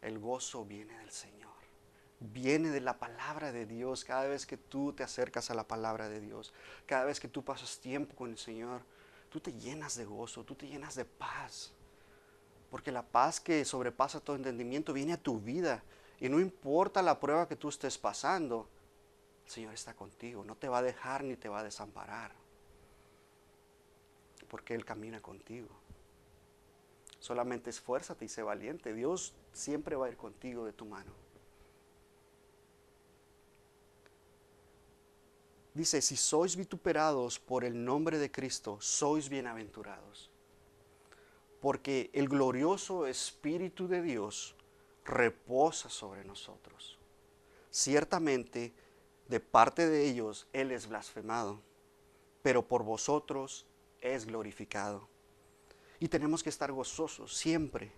el 0.00 0.18
gozo 0.18 0.64
viene 0.64 0.96
del 0.98 1.10
Señor, 1.10 1.47
viene 2.20 2.70
de 2.70 2.80
la 2.80 2.98
palabra 2.98 3.52
de 3.52 3.66
Dios. 3.66 4.04
Cada 4.04 4.26
vez 4.26 4.46
que 4.46 4.56
tú 4.56 4.92
te 4.92 5.02
acercas 5.02 5.50
a 5.50 5.54
la 5.54 5.64
palabra 5.64 6.08
de 6.08 6.20
Dios, 6.20 6.52
cada 6.86 7.04
vez 7.04 7.20
que 7.20 7.28
tú 7.28 7.44
pasas 7.44 7.78
tiempo 7.78 8.14
con 8.14 8.30
el 8.30 8.38
Señor, 8.38 8.82
tú 9.30 9.40
te 9.40 9.52
llenas 9.52 9.96
de 9.96 10.04
gozo, 10.04 10.44
tú 10.44 10.54
te 10.54 10.66
llenas 10.66 10.94
de 10.94 11.04
paz, 11.04 11.72
porque 12.70 12.92
la 12.92 13.02
paz 13.02 13.40
que 13.40 13.64
sobrepasa 13.64 14.20
todo 14.20 14.36
entendimiento 14.36 14.92
viene 14.92 15.14
a 15.14 15.22
tu 15.22 15.40
vida 15.40 15.82
y 16.20 16.28
no 16.28 16.40
importa 16.40 17.02
la 17.02 17.20
prueba 17.20 17.48
que 17.48 17.56
tú 17.56 17.68
estés 17.68 17.98
pasando, 17.98 18.68
el 19.44 19.50
Señor 19.50 19.74
está 19.74 19.94
contigo, 19.94 20.44
no 20.44 20.56
te 20.56 20.68
va 20.68 20.78
a 20.78 20.82
dejar 20.82 21.24
ni 21.24 21.36
te 21.36 21.48
va 21.48 21.60
a 21.60 21.64
desamparar 21.64 22.32
porque 24.48 24.74
Él 24.74 24.84
camina 24.84 25.20
contigo. 25.20 25.68
Solamente 27.20 27.70
esfuérzate 27.70 28.24
y 28.24 28.28
sé 28.28 28.42
valiente. 28.42 28.94
Dios 28.94 29.34
siempre 29.52 29.96
va 29.96 30.06
a 30.06 30.08
ir 30.08 30.16
contigo 30.16 30.64
de 30.64 30.72
tu 30.72 30.84
mano. 30.84 31.12
Dice, 35.78 36.02
si 36.02 36.16
sois 36.16 36.56
vituperados 36.56 37.38
por 37.38 37.62
el 37.62 37.84
nombre 37.84 38.18
de 38.18 38.32
Cristo, 38.32 38.78
sois 38.80 39.28
bienaventurados. 39.28 40.28
Porque 41.60 42.10
el 42.14 42.28
glorioso 42.28 43.06
Espíritu 43.06 43.86
de 43.86 44.02
Dios 44.02 44.56
reposa 45.04 45.88
sobre 45.88 46.24
nosotros. 46.24 46.98
Ciertamente, 47.70 48.72
de 49.28 49.38
parte 49.38 49.88
de 49.88 50.08
ellos, 50.08 50.48
Él 50.52 50.72
es 50.72 50.88
blasfemado, 50.88 51.60
pero 52.42 52.66
por 52.66 52.82
vosotros 52.82 53.64
es 54.00 54.26
glorificado. 54.26 55.06
Y 56.00 56.08
tenemos 56.08 56.42
que 56.42 56.50
estar 56.50 56.72
gozosos 56.72 57.36
siempre, 57.36 57.92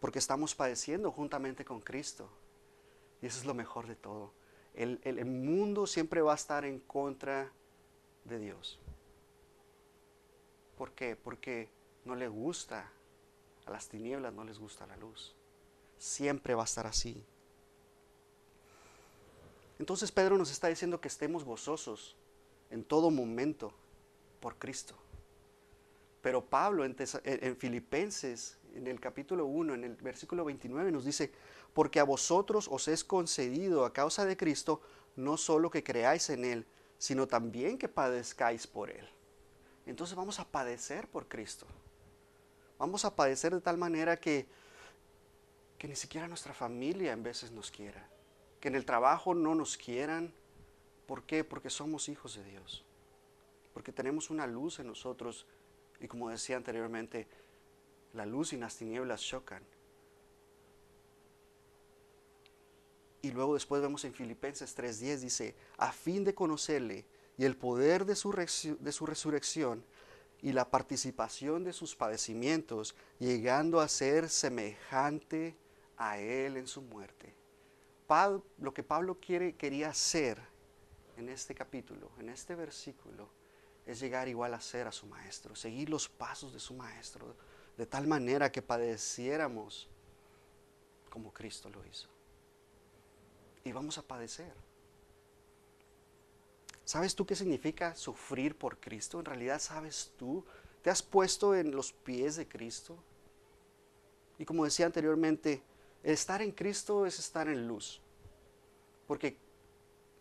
porque 0.00 0.18
estamos 0.18 0.54
padeciendo 0.54 1.12
juntamente 1.12 1.64
con 1.64 1.80
Cristo. 1.80 2.28
Y 3.22 3.26
eso 3.26 3.38
es 3.38 3.46
lo 3.46 3.54
mejor 3.54 3.86
de 3.86 3.96
todo. 3.96 4.37
El, 4.78 5.24
mundo 5.24 5.88
siempre 5.88 6.22
va 6.22 6.30
a 6.30 6.36
estar 6.36 6.64
en 6.64 6.78
contra 6.78 7.50
de 8.24 8.38
Dios. 8.38 8.78
¿Por 10.76 10.92
qué? 10.92 11.16
Porque 11.16 11.68
no 12.04 12.14
le 12.14 12.28
gusta 12.28 12.88
a 13.66 13.70
las 13.72 13.88
tinieblas, 13.88 14.32
no 14.32 14.44
les 14.44 14.56
gusta 14.60 14.86
la 14.86 14.96
luz. 14.96 15.34
Siempre 15.98 16.54
va 16.54 16.62
a 16.62 16.64
estar 16.64 16.86
así. 16.86 17.20
Entonces 19.80 20.12
Pedro 20.12 20.38
nos 20.38 20.52
está 20.52 20.68
diciendo 20.68 21.00
que 21.00 21.08
estemos 21.08 21.42
gozosos 21.42 22.14
en 22.70 22.84
todo 22.84 23.10
momento 23.10 23.72
por 24.38 24.58
Cristo. 24.58 24.94
Pero 26.20 26.44
Pablo 26.44 26.84
en, 26.84 26.96
Filipenses, 27.56 28.58
en 28.74 28.86
el 28.86 29.00
capítulo 29.00 29.46
1, 29.46 29.74
en 29.74 29.84
el 29.84 29.94
versículo 29.96 30.44
29, 30.44 30.90
nos 30.90 31.04
dice, 31.04 31.32
porque 31.72 32.00
a 32.00 32.04
vosotros 32.04 32.68
os 32.70 32.88
es 32.88 33.04
concedido 33.04 33.84
a 33.84 33.92
causa 33.92 34.24
de 34.24 34.36
Cristo 34.36 34.80
no 35.16 35.36
solo 35.36 35.70
que 35.70 35.84
creáis 35.84 36.30
en 36.30 36.44
Él, 36.44 36.66
sino 36.98 37.26
también 37.26 37.78
que 37.78 37.88
padezcáis 37.88 38.66
por 38.66 38.90
Él. 38.90 39.08
Entonces 39.86 40.16
vamos 40.16 40.38
a 40.40 40.44
padecer 40.44 41.08
por 41.08 41.28
Cristo. 41.28 41.66
Vamos 42.78 43.04
a 43.04 43.14
padecer 43.14 43.54
de 43.54 43.60
tal 43.60 43.78
manera 43.78 44.16
que, 44.16 44.46
que 45.78 45.88
ni 45.88 45.96
siquiera 45.96 46.28
nuestra 46.28 46.54
familia 46.54 47.12
en 47.12 47.22
veces 47.22 47.50
nos 47.50 47.70
quiera. 47.70 48.08
Que 48.60 48.68
en 48.68 48.74
el 48.74 48.84
trabajo 48.84 49.34
no 49.34 49.54
nos 49.54 49.76
quieran. 49.76 50.32
¿Por 51.06 51.22
qué? 51.22 51.42
Porque 51.42 51.70
somos 51.70 52.08
hijos 52.08 52.36
de 52.36 52.44
Dios 52.44 52.84
porque 53.78 53.92
tenemos 53.92 54.28
una 54.28 54.44
luz 54.48 54.80
en 54.80 54.88
nosotros 54.88 55.46
y 56.00 56.08
como 56.08 56.30
decía 56.30 56.56
anteriormente, 56.56 57.26
la 58.14 58.26
luz 58.26 58.52
y 58.52 58.56
las 58.56 58.76
tinieblas 58.76 59.20
chocan. 59.22 59.62
Y 63.22 63.32
luego 63.32 63.54
después 63.54 63.82
vemos 63.82 64.04
en 64.04 64.14
Filipenses 64.14 64.76
3:10 64.76 65.18
dice, 65.18 65.54
a 65.76 65.92
fin 65.92 66.24
de 66.24 66.34
conocerle 66.34 67.04
y 67.36 67.44
el 67.44 67.56
poder 67.56 68.04
de 68.04 68.16
su, 68.16 68.32
de 68.32 68.92
su 68.92 69.06
resurrección 69.06 69.84
y 70.40 70.52
la 70.52 70.70
participación 70.70 71.64
de 71.64 71.72
sus 71.72 71.96
padecimientos, 71.96 72.94
llegando 73.18 73.80
a 73.80 73.88
ser 73.88 74.28
semejante 74.28 75.56
a 75.96 76.18
él 76.18 76.56
en 76.56 76.66
su 76.66 76.80
muerte. 76.80 77.34
lo 78.58 78.72
que 78.72 78.82
Pablo 78.82 79.18
quiere, 79.20 79.54
quería 79.56 79.90
hacer 79.90 80.40
en 81.16 81.28
este 81.28 81.54
capítulo, 81.54 82.10
en 82.18 82.28
este 82.28 82.54
versículo, 82.54 83.28
es 83.88 84.00
llegar 84.00 84.28
igual 84.28 84.52
a 84.52 84.60
ser 84.60 84.86
a 84.86 84.92
su 84.92 85.06
maestro, 85.06 85.56
seguir 85.56 85.88
los 85.88 86.10
pasos 86.10 86.52
de 86.52 86.60
su 86.60 86.74
maestro, 86.74 87.34
de 87.74 87.86
tal 87.86 88.06
manera 88.06 88.52
que 88.52 88.60
padeciéramos 88.60 89.88
como 91.08 91.32
Cristo 91.32 91.70
lo 91.70 91.84
hizo. 91.86 92.08
y 93.64 93.72
vamos 93.72 93.98
a 93.98 94.02
padecer. 94.02 94.52
¿Sabes 96.84 97.14
tú 97.14 97.26
qué 97.26 97.34
significa 97.34 97.94
sufrir 97.94 98.56
por 98.56 98.78
Cristo? 98.78 99.18
En 99.18 99.26
realidad, 99.26 99.60
¿sabes 99.60 100.12
tú? 100.16 100.42
¿Te 100.80 100.88
has 100.88 101.02
puesto 101.02 101.54
en 101.54 101.72
los 101.72 101.92
pies 101.92 102.36
de 102.36 102.48
Cristo? 102.48 102.96
Y 104.38 104.46
como 104.46 104.64
decía 104.64 104.86
anteriormente, 104.86 105.62
estar 106.02 106.40
en 106.40 106.52
Cristo 106.52 107.04
es 107.04 107.18
estar 107.18 107.46
en 107.48 107.68
luz. 107.68 108.00
Porque 109.06 109.36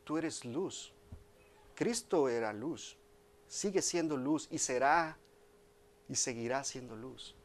tú 0.03 0.17
eres 0.17 0.43
luz. 0.43 0.91
Cristo 1.73 2.27
era 2.27 2.51
luz. 2.51 2.97
Sigue 3.47 3.81
siendo 3.81 4.17
luz 4.17 4.47
y 4.51 4.57
será 4.57 5.17
y 6.09 6.15
seguirá 6.15 6.63
siendo 6.63 6.95
luz. 6.95 7.35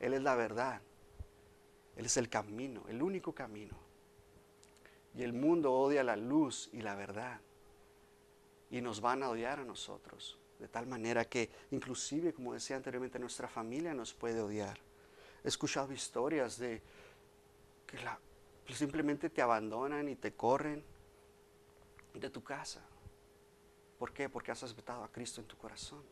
Él 0.00 0.14
es 0.14 0.22
la 0.22 0.34
verdad. 0.34 0.80
Él 1.96 2.06
es 2.06 2.16
el 2.16 2.28
camino, 2.28 2.84
el 2.88 3.02
único 3.02 3.32
camino. 3.32 3.76
Y 5.14 5.22
el 5.22 5.32
mundo 5.32 5.72
odia 5.72 6.02
la 6.02 6.16
luz 6.16 6.70
y 6.72 6.80
la 6.80 6.94
verdad 6.94 7.40
y 8.72 8.80
nos 8.80 9.02
van 9.02 9.22
a 9.22 9.28
odiar 9.28 9.60
a 9.60 9.64
nosotros. 9.64 10.38
De 10.58 10.66
tal 10.66 10.86
manera 10.86 11.26
que 11.26 11.50
inclusive, 11.70 12.32
como 12.32 12.54
decía 12.54 12.74
anteriormente, 12.76 13.18
nuestra 13.18 13.46
familia 13.46 13.92
nos 13.92 14.14
puede 14.14 14.40
odiar. 14.40 14.78
He 15.44 15.48
escuchado 15.48 15.92
historias 15.92 16.56
de 16.56 16.80
que 17.86 18.74
simplemente 18.74 19.28
te 19.28 19.42
abandonan 19.42 20.08
y 20.08 20.16
te 20.16 20.32
corren 20.32 20.82
de 22.14 22.30
tu 22.30 22.42
casa. 22.42 22.80
¿Por 24.02 24.12
qué? 24.12 24.28
Porque 24.28 24.50
has 24.50 24.60
aceptado 24.64 25.04
a 25.04 25.12
Cristo 25.12 25.40
en 25.40 25.46
tu 25.46 25.56
corazón. 25.56 26.02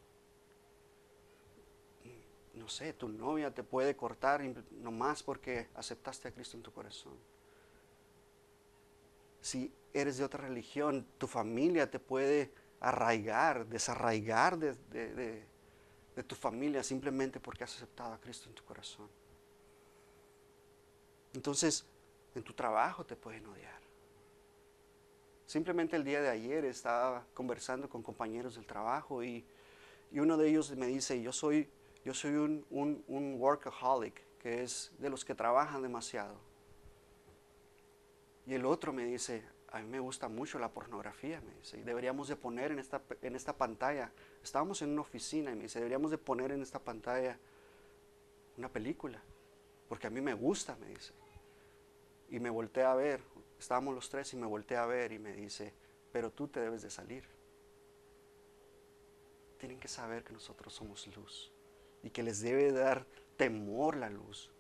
No 2.54 2.68
sé, 2.68 2.92
tu 2.92 3.08
novia 3.08 3.52
te 3.52 3.64
puede 3.64 3.96
cortar 3.96 4.42
nomás 4.70 5.24
porque 5.24 5.70
aceptaste 5.74 6.28
a 6.28 6.30
Cristo 6.30 6.56
en 6.56 6.62
tu 6.62 6.72
corazón. 6.72 7.18
Si 9.40 9.74
eres 9.92 10.18
de 10.18 10.22
otra 10.22 10.46
religión, 10.46 11.04
tu 11.18 11.26
familia 11.26 11.90
te 11.90 11.98
puede 11.98 12.52
arraigar, 12.78 13.66
desarraigar 13.66 14.56
de, 14.56 15.44
tu 16.28 16.36
familia 16.36 16.84
simplemente 16.84 17.40
porque 17.40 17.64
has 17.64 17.74
aceptado 17.74 18.14
a 18.14 18.20
Cristo 18.20 18.48
en 18.48 18.54
tu 18.54 18.62
corazón. 18.62 19.08
Entonces, 21.34 21.84
en 22.36 22.44
tu 22.44 22.52
trabajo 22.52 23.04
te 23.04 23.16
pueden 23.16 23.44
odiar. 23.46 23.79
Simplemente 25.50 25.96
el 25.96 26.04
día 26.04 26.22
de 26.22 26.28
ayer 26.28 26.64
estaba 26.64 27.26
conversando 27.34 27.88
con 27.88 28.04
compañeros 28.04 28.54
del 28.54 28.66
trabajo 28.66 29.24
y, 29.24 29.44
uno 30.12 30.36
de 30.36 30.48
ellos 30.48 30.70
me 30.76 30.86
dice, 30.86 31.20
yo 31.20 31.32
soy, 31.32 31.68
yo 32.04 32.14
soy 32.14 32.36
un, 32.36 32.64
workaholic, 33.36 34.14
que 34.38 34.62
es 34.62 34.92
de 35.00 35.10
los 35.10 35.24
que 35.24 35.34
trabajan 35.34 35.82
demasiado. 35.82 36.36
Y 38.46 38.54
el 38.54 38.64
otro 38.64 38.92
me 38.92 39.04
dice, 39.04 39.42
a 39.72 39.80
mí 39.80 39.88
me 39.88 39.98
gusta 39.98 40.28
mucho 40.28 40.60
la 40.60 40.68
pornografía, 40.68 41.40
me 41.40 41.52
dice, 41.56 41.80
y 41.80 41.82
deberíamos 41.82 42.28
de 42.28 42.36
poner 42.36 42.70
en 42.70 42.78
esta, 42.78 43.02
en 43.20 43.34
esta 43.34 43.52
pantalla, 43.52 44.12
estábamos 44.44 44.82
en 44.82 44.90
una 44.90 45.00
oficina 45.00 45.50
y 45.50 45.56
me 45.56 45.62
dice, 45.64 45.80
deberíamos 45.80 46.12
de 46.12 46.18
poner 46.18 46.52
en 46.52 46.62
esta 46.62 46.78
pantalla 46.78 47.36
una 48.56 48.68
película, 48.68 49.20
porque 49.88 50.06
a 50.06 50.10
mí 50.10 50.20
me 50.20 50.34
gusta, 50.34 50.76
me 50.76 50.86
dice. 50.86 51.12
Y 52.28 52.38
me 52.38 52.50
volteé 52.50 52.84
a 52.84 52.94
ver, 52.94 53.20
estábamos 53.60 53.94
los 53.94 54.10
tres 54.10 54.32
y 54.32 54.36
me 54.36 54.46
volteé 54.46 54.76
a 54.76 54.86
ver 54.86 55.12
y 55.12 55.18
me 55.18 55.32
dice, 55.32 55.72
pero 56.12 56.30
tú 56.30 56.48
te 56.48 56.60
debes 56.60 56.82
de 56.82 56.90
salir. 56.90 57.24
Tienen 59.58 59.78
que 59.78 59.88
saber 59.88 60.24
que 60.24 60.32
nosotros 60.32 60.72
somos 60.72 61.06
luz 61.16 61.52
y 62.02 62.10
que 62.10 62.22
les 62.22 62.40
debe 62.40 62.72
dar 62.72 63.06
temor 63.36 63.96
la 63.96 64.10
luz, 64.10 64.50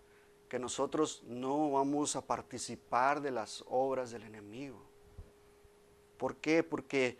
que 0.48 0.58
nosotros 0.58 1.22
no 1.26 1.70
vamos 1.70 2.16
a 2.16 2.26
participar 2.26 3.20
de 3.20 3.30
las 3.30 3.64
obras 3.66 4.10
del 4.10 4.24
enemigo 4.24 4.90
¿Por 6.20 6.36
qué? 6.36 6.62
Porque 6.62 7.16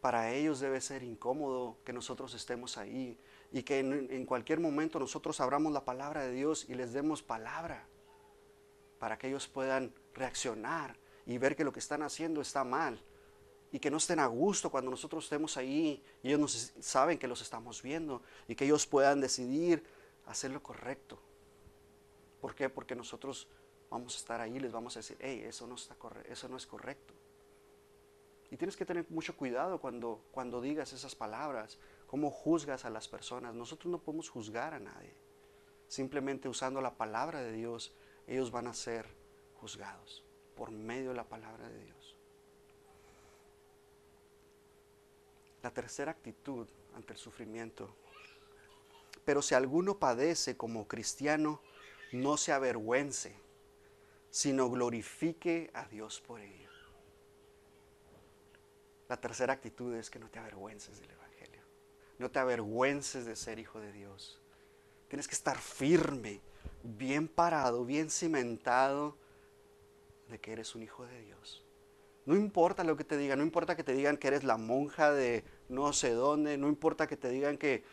para 0.00 0.30
ellos 0.30 0.60
debe 0.60 0.80
ser 0.80 1.02
incómodo 1.02 1.78
que 1.84 1.92
nosotros 1.92 2.32
estemos 2.32 2.78
ahí 2.78 3.18
y 3.50 3.64
que 3.64 3.80
en, 3.80 4.24
cualquier 4.24 4.60
momento 4.60 5.00
nosotros 5.00 5.40
abramos 5.40 5.72
la 5.72 5.84
palabra 5.84 6.22
de 6.22 6.30
Dios 6.30 6.64
y 6.68 6.76
les 6.76 6.92
demos 6.92 7.24
palabra 7.24 7.88
para 9.00 9.18
que 9.18 9.26
ellos 9.26 9.48
puedan 9.48 9.92
reaccionar 10.14 10.96
y 11.26 11.38
ver 11.38 11.56
que 11.56 11.64
lo 11.64 11.72
que 11.72 11.80
están 11.80 12.02
haciendo 12.02 12.40
está 12.40 12.64
mal 12.64 12.98
y 13.72 13.80
que 13.80 13.90
no 13.90 13.96
estén 13.96 14.20
a 14.20 14.26
gusto 14.26 14.70
cuando 14.70 14.90
nosotros 14.90 15.24
estemos 15.24 15.56
ahí 15.56 16.02
y 16.22 16.28
ellos 16.28 16.40
nos 16.40 16.72
saben 16.80 17.18
que 17.18 17.26
los 17.26 17.42
estamos 17.42 17.82
viendo 17.82 18.22
y 18.46 18.54
que 18.54 18.64
ellos 18.64 18.86
puedan 18.86 19.20
decidir 19.20 19.84
hacer 20.26 20.52
lo 20.52 20.62
correcto. 20.62 21.18
¿Por 22.40 22.54
qué? 22.54 22.68
Porque 22.68 22.94
nosotros 22.94 23.48
vamos 23.90 24.14
a 24.14 24.18
estar 24.18 24.40
ahí 24.40 24.58
les 24.60 24.72
vamos 24.72 24.96
a 24.96 25.00
decir, 25.00 25.16
hey, 25.20 25.42
eso 25.44 25.66
no, 25.66 25.74
está 25.74 25.96
eso 26.28 26.48
no 26.48 26.56
es 26.56 26.66
correcto. 26.66 27.12
Y 28.48 28.56
tienes 28.56 28.76
que 28.76 28.86
tener 28.86 29.04
mucho 29.08 29.36
cuidado 29.36 29.80
cuando, 29.80 30.22
cuando 30.30 30.60
digas 30.60 30.92
esas 30.92 31.16
palabras, 31.16 31.78
cómo 32.06 32.30
juzgas 32.30 32.84
a 32.84 32.90
las 32.90 33.08
personas. 33.08 33.54
Nosotros 33.56 33.90
no 33.90 33.98
podemos 33.98 34.28
juzgar 34.28 34.72
a 34.72 34.78
nadie. 34.78 35.12
Simplemente 35.88 36.48
usando 36.48 36.80
la 36.80 36.94
palabra 36.94 37.42
de 37.42 37.50
Dios, 37.50 37.92
ellos 38.28 38.52
van 38.52 38.68
a 38.68 38.74
ser 38.74 39.06
juzgados 39.56 40.25
por 40.56 40.70
medio 40.70 41.10
de 41.10 41.16
la 41.16 41.24
palabra 41.24 41.68
de 41.68 41.84
Dios. 41.84 42.16
La 45.62 45.70
tercera 45.70 46.10
actitud 46.10 46.66
ante 46.94 47.12
el 47.12 47.18
sufrimiento. 47.18 47.94
Pero 49.24 49.42
si 49.42 49.54
alguno 49.54 49.98
padece 49.98 50.56
como 50.56 50.88
cristiano, 50.88 51.60
no 52.12 52.36
se 52.36 52.52
avergüence, 52.52 53.36
sino 54.30 54.70
glorifique 54.70 55.70
a 55.74 55.86
Dios 55.86 56.20
por 56.20 56.40
ello. 56.40 56.70
La 59.08 59.20
tercera 59.20 59.52
actitud 59.52 59.94
es 59.94 60.10
que 60.10 60.18
no 60.18 60.30
te 60.30 60.38
avergüences 60.38 60.98
del 61.00 61.10
Evangelio. 61.10 61.62
No 62.18 62.30
te 62.30 62.38
avergüences 62.38 63.26
de 63.26 63.36
ser 63.36 63.58
hijo 63.58 63.78
de 63.80 63.92
Dios. 63.92 64.40
Tienes 65.08 65.28
que 65.28 65.34
estar 65.34 65.58
firme, 65.58 66.40
bien 66.82 67.28
parado, 67.28 67.84
bien 67.84 68.10
cimentado 68.10 69.16
de 70.28 70.38
que 70.38 70.52
eres 70.52 70.74
un 70.74 70.82
hijo 70.82 71.04
de 71.06 71.20
Dios. 71.22 71.64
No 72.24 72.34
importa 72.34 72.82
lo 72.84 72.96
que 72.96 73.04
te 73.04 73.16
digan, 73.16 73.38
no 73.38 73.44
importa 73.44 73.76
que 73.76 73.84
te 73.84 73.92
digan 73.92 74.16
que 74.16 74.28
eres 74.28 74.42
la 74.44 74.56
monja 74.56 75.12
de 75.12 75.44
no 75.68 75.92
sé 75.92 76.10
dónde, 76.10 76.58
no 76.58 76.68
importa 76.68 77.06
que 77.06 77.16
te 77.16 77.28
digan 77.28 77.56
que, 77.56 77.84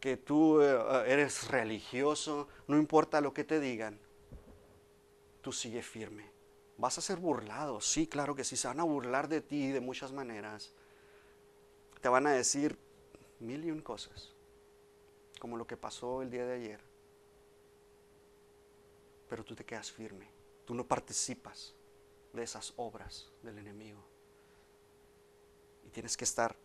que 0.00 0.16
tú 0.16 0.60
eh, 0.60 0.78
eres 1.06 1.48
religioso, 1.48 2.48
no 2.66 2.76
importa 2.76 3.20
lo 3.20 3.32
que 3.32 3.44
te 3.44 3.60
digan, 3.60 3.98
tú 5.40 5.52
sigue 5.52 5.82
firme 5.82 6.38
Vas 6.78 6.96
a 6.96 7.00
ser 7.00 7.18
burlado, 7.18 7.80
sí, 7.80 8.06
claro 8.06 8.36
que 8.36 8.44
sí, 8.44 8.56
se 8.56 8.68
van 8.68 8.78
a 8.78 8.84
burlar 8.84 9.26
de 9.26 9.40
ti 9.40 9.72
de 9.72 9.80
muchas 9.80 10.12
maneras. 10.12 10.72
Te 12.00 12.08
van 12.08 12.28
a 12.28 12.32
decir 12.32 12.78
mil 13.40 13.64
y 13.64 13.72
un 13.72 13.82
cosas, 13.82 14.32
como 15.40 15.56
lo 15.56 15.66
que 15.66 15.76
pasó 15.76 16.22
el 16.22 16.30
día 16.30 16.46
de 16.46 16.54
ayer. 16.54 16.80
Pero 19.28 19.42
tú 19.42 19.56
te 19.56 19.64
quedas 19.64 19.90
firme, 19.90 20.30
tú 20.64 20.72
no 20.72 20.86
participas 20.86 21.74
de 22.32 22.42
esas 22.42 22.72
obras 22.76 23.30
del 23.42 23.58
enemigo. 23.58 24.04
Y 25.86 25.90
tienes 25.90 26.16
que 26.16 26.24
estar 26.24 26.56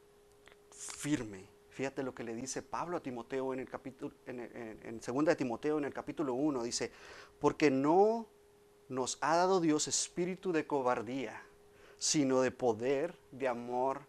firme. 0.71 1.47
Fíjate 1.69 2.03
lo 2.03 2.13
que 2.13 2.23
le 2.23 2.35
dice 2.35 2.61
Pablo 2.61 2.97
a 2.97 2.99
Timoteo 3.03 3.53
en 3.53 3.59
el 3.59 3.69
capítulo, 3.69 4.13
en, 4.27 5.01
segunda 5.01 5.31
de 5.31 5.35
Timoteo 5.35 5.77
en 5.79 5.85
el 5.85 5.93
capítulo 5.93 6.33
1, 6.33 6.63
dice, 6.63 6.91
porque 7.39 7.71
no 7.71 8.27
nos 8.89 9.17
ha 9.21 9.35
dado 9.35 9.59
Dios 9.59 9.87
espíritu 9.87 10.51
de 10.51 10.67
cobardía, 10.67 11.41
sino 11.97 12.41
de 12.41 12.51
poder, 12.51 13.15
de 13.31 13.47
amor 13.47 14.01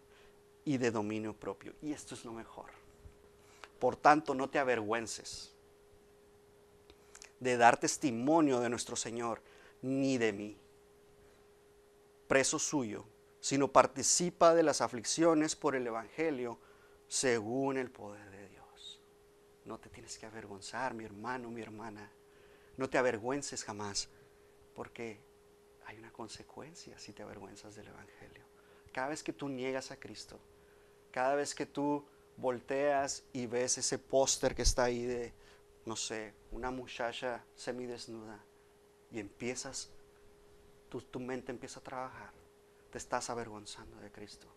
y 0.63 0.77
de 0.77 0.91
dominio 0.91 1.33
propio. 1.33 1.73
Y 1.81 1.91
esto 1.91 2.13
es 2.13 2.23
lo 2.25 2.33
mejor. 2.33 2.69
Por 3.79 3.95
tanto, 3.95 4.35
no 4.35 4.49
te 4.49 4.59
avergüences 4.59 5.53
de 7.39 7.57
dar 7.57 7.77
testimonio 7.77 8.59
de 8.59 8.69
nuestro 8.69 8.95
Señor, 8.95 9.41
ni 9.81 10.17
de 10.17 10.33
mí, 10.33 10.57
preso 12.35 12.59
suyo, 12.59 13.05
sino 13.39 13.71
participa 13.71 14.53
de 14.53 14.61
las 14.61 14.81
aflicciones 14.81 15.55
por 15.55 15.73
el 15.73 15.87
Evangelio 15.87 16.59
según 17.07 17.77
el 17.77 17.89
poder 17.89 18.29
de 18.29 18.49
Dios. 18.49 19.01
No 19.63 19.79
te 19.79 19.89
tienes 19.89 20.17
que 20.17 20.25
avergonzar, 20.25 20.93
mi 20.93 21.05
hermano, 21.05 21.49
mi 21.49 21.61
hermana. 21.61 22.11
No 22.75 22.89
te 22.89 22.97
avergüences 22.97 23.63
jamás 23.63 24.09
porque 24.73 25.21
hay 25.85 25.97
una 25.97 26.11
consecuencia 26.11 26.99
si 26.99 27.13
te 27.13 27.23
avergüenzas 27.23 27.73
del 27.73 27.87
Evangelio. 27.87 28.43
Cada 28.91 29.07
vez 29.07 29.23
que 29.23 29.31
tú 29.31 29.47
niegas 29.47 29.91
a 29.91 29.97
Cristo, 29.97 30.37
cada 31.11 31.35
vez 31.35 31.55
que 31.55 31.65
tú 31.65 32.05
volteas 32.35 33.23
y 33.31 33.45
ves 33.45 33.77
ese 33.77 33.97
póster 33.97 34.55
que 34.55 34.63
está 34.63 34.83
ahí 34.83 35.05
de, 35.05 35.33
no 35.85 35.95
sé, 35.95 36.33
una 36.51 36.69
muchacha 36.69 37.45
semidesnuda 37.55 38.43
y 39.09 39.21
empiezas, 39.21 39.89
tu, 41.01 41.19
mente 41.19 41.51
empieza 41.51 41.79
a 41.79 41.83
trabajar, 41.83 42.31
te 42.91 42.97
estás 42.97 43.29
avergonzando 43.29 43.97
de 43.97 44.11
Cristo. 44.11 44.47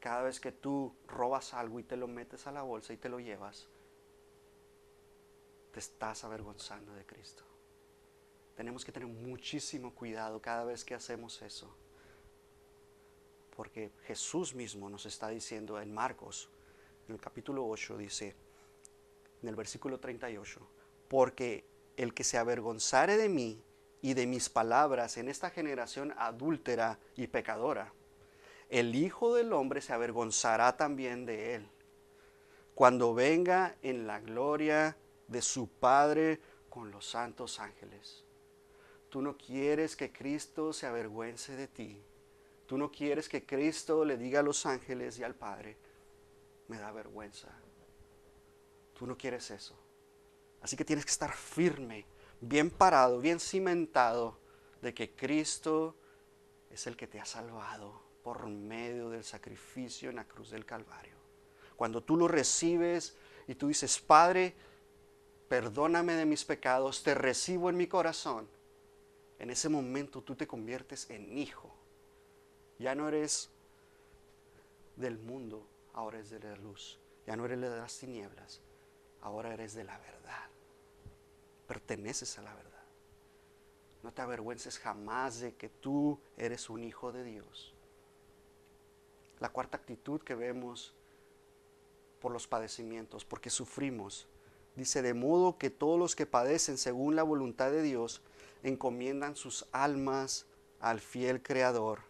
Cada 0.00 0.22
vez 0.22 0.40
que 0.40 0.52
tú 0.52 0.94
robas 1.06 1.54
algo 1.54 1.80
y 1.80 1.84
te 1.84 1.96
lo 1.96 2.06
metes 2.06 2.46
a 2.46 2.52
la 2.52 2.62
bolsa 2.62 2.92
y 2.92 2.96
te 2.96 3.08
lo 3.08 3.20
llevas, 3.20 3.68
te 5.72 5.80
estás 5.80 6.24
avergonzando 6.24 6.92
de 6.92 7.04
Cristo. 7.04 7.42
Tenemos 8.54 8.84
que 8.84 8.92
tener 8.92 9.08
muchísimo 9.08 9.94
cuidado 9.94 10.40
cada 10.40 10.64
vez 10.64 10.84
que 10.84 10.94
hacemos 10.94 11.40
eso. 11.42 11.74
porque 13.56 13.92
Jesús 14.02 14.52
mismo 14.52 14.90
nos 14.90 15.06
está 15.06 15.28
diciendo 15.28 15.80
en 15.80 15.94
Marcos, 15.94 16.48
en 17.06 17.14
el 17.14 17.20
capítulo 17.20 17.64
8, 17.68 17.96
dice, 17.98 18.34
en 19.42 19.48
el 19.48 19.54
versículo 19.54 20.00
38, 20.00 20.60
porque 21.08 21.64
el 21.96 22.14
que 22.14 22.24
se 22.24 22.36
avergonzare 22.36 23.16
de 23.16 23.28
mí 23.28 23.62
y 24.04 24.12
de 24.12 24.26
mis 24.26 24.50
palabras 24.50 25.16
en 25.16 25.30
esta 25.30 25.48
generación 25.48 26.12
adúltera 26.18 26.98
y 27.16 27.26
pecadora, 27.26 27.90
el 28.68 28.94
Hijo 28.94 29.34
del 29.34 29.50
Hombre 29.54 29.80
se 29.80 29.94
avergonzará 29.94 30.76
también 30.76 31.24
de 31.24 31.54
él, 31.54 31.68
cuando 32.74 33.14
venga 33.14 33.76
en 33.80 34.06
la 34.06 34.20
gloria 34.20 34.94
de 35.26 35.40
su 35.40 35.68
Padre 35.68 36.38
con 36.68 36.90
los 36.90 37.06
santos 37.06 37.58
ángeles. 37.58 38.22
Tú 39.08 39.22
no 39.22 39.38
quieres 39.38 39.96
que 39.96 40.12
Cristo 40.12 40.74
se 40.74 40.86
avergüence 40.86 41.56
de 41.56 41.66
ti. 41.66 41.98
Tú 42.66 42.76
no 42.76 42.92
quieres 42.92 43.26
que 43.26 43.46
Cristo 43.46 44.04
le 44.04 44.18
diga 44.18 44.40
a 44.40 44.42
los 44.42 44.66
ángeles 44.66 45.18
y 45.18 45.24
al 45.24 45.34
Padre, 45.34 45.78
me 46.68 46.76
da 46.76 46.92
vergüenza. 46.92 47.48
Tú 48.98 49.06
no 49.06 49.16
quieres 49.16 49.50
eso. 49.50 49.74
Así 50.60 50.76
que 50.76 50.84
tienes 50.84 51.06
que 51.06 51.10
estar 51.10 51.32
firme, 51.32 52.04
bien 52.48 52.70
parado, 52.70 53.20
bien 53.20 53.40
cimentado 53.40 54.38
de 54.82 54.94
que 54.94 55.10
Cristo 55.14 55.96
es 56.70 56.86
el 56.86 56.96
que 56.96 57.06
te 57.06 57.20
ha 57.20 57.24
salvado 57.24 58.02
por 58.22 58.46
medio 58.46 59.10
del 59.10 59.24
sacrificio 59.24 60.10
en 60.10 60.16
la 60.16 60.24
cruz 60.24 60.50
del 60.50 60.64
Calvario. 60.64 61.14
Cuando 61.76 62.02
tú 62.02 62.16
lo 62.16 62.28
recibes 62.28 63.16
y 63.46 63.54
tú 63.54 63.68
dices, 63.68 63.98
Padre, 63.98 64.54
perdóname 65.48 66.14
de 66.14 66.24
mis 66.24 66.44
pecados, 66.44 67.02
te 67.02 67.14
recibo 67.14 67.68
en 67.70 67.76
mi 67.76 67.86
corazón, 67.86 68.48
en 69.38 69.50
ese 69.50 69.68
momento 69.68 70.22
tú 70.22 70.34
te 70.34 70.46
conviertes 70.46 71.10
en 71.10 71.36
hijo. 71.36 71.74
Ya 72.78 72.94
no 72.94 73.08
eres 73.08 73.50
del 74.96 75.18
mundo, 75.18 75.66
ahora 75.92 76.18
eres 76.18 76.30
de 76.30 76.40
la 76.40 76.56
luz. 76.56 76.98
Ya 77.26 77.36
no 77.36 77.44
eres 77.44 77.60
de 77.60 77.70
las 77.70 77.98
tinieblas, 77.98 78.60
ahora 79.22 79.54
eres 79.54 79.74
de 79.74 79.84
la 79.84 79.98
verdad. 79.98 80.53
Perteneces 81.66 82.38
a 82.38 82.42
la 82.42 82.54
verdad. 82.54 82.70
No 84.02 84.12
te 84.12 84.22
avergüences 84.22 84.78
jamás 84.78 85.40
de 85.40 85.54
que 85.54 85.68
tú 85.68 86.18
eres 86.36 86.68
un 86.68 86.84
hijo 86.84 87.10
de 87.12 87.24
Dios. 87.24 87.72
La 89.40 89.48
cuarta 89.48 89.76
actitud 89.76 90.20
que 90.20 90.34
vemos 90.34 90.94
por 92.20 92.32
los 92.32 92.46
padecimientos, 92.46 93.24
porque 93.24 93.50
sufrimos. 93.50 94.26
Dice, 94.76 95.02
de 95.02 95.14
modo 95.14 95.58
que 95.58 95.70
todos 95.70 95.98
los 95.98 96.16
que 96.16 96.26
padecen 96.26 96.78
según 96.78 97.16
la 97.16 97.22
voluntad 97.22 97.70
de 97.70 97.82
Dios 97.82 98.22
encomiendan 98.62 99.36
sus 99.36 99.66
almas 99.72 100.46
al 100.80 101.00
fiel 101.00 101.42
Creador 101.42 102.00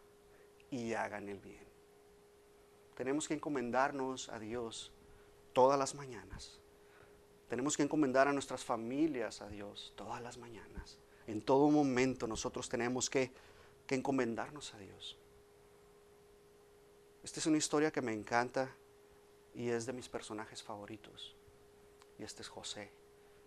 y 0.70 0.94
hagan 0.94 1.28
el 1.28 1.38
bien. 1.38 1.64
Tenemos 2.96 3.28
que 3.28 3.34
encomendarnos 3.34 4.28
a 4.28 4.38
Dios 4.38 4.92
todas 5.52 5.78
las 5.78 5.94
mañanas. 5.94 6.60
Tenemos 7.54 7.76
que 7.76 7.84
encomendar 7.84 8.26
a 8.26 8.32
nuestras 8.32 8.64
familias 8.64 9.40
a 9.40 9.46
Dios 9.46 9.92
todas 9.94 10.20
las 10.20 10.38
mañanas. 10.38 10.98
En 11.28 11.40
todo 11.40 11.70
momento 11.70 12.26
nosotros 12.26 12.68
tenemos 12.68 13.08
que, 13.08 13.30
que 13.86 13.94
encomendarnos 13.94 14.74
a 14.74 14.78
Dios. 14.78 15.16
Esta 17.22 17.38
es 17.38 17.46
una 17.46 17.58
historia 17.58 17.92
que 17.92 18.02
me 18.02 18.12
encanta 18.12 18.74
y 19.54 19.68
es 19.68 19.86
de 19.86 19.92
mis 19.92 20.08
personajes 20.08 20.64
favoritos. 20.64 21.36
Y 22.18 22.24
este 22.24 22.42
es 22.42 22.48
José. 22.48 22.90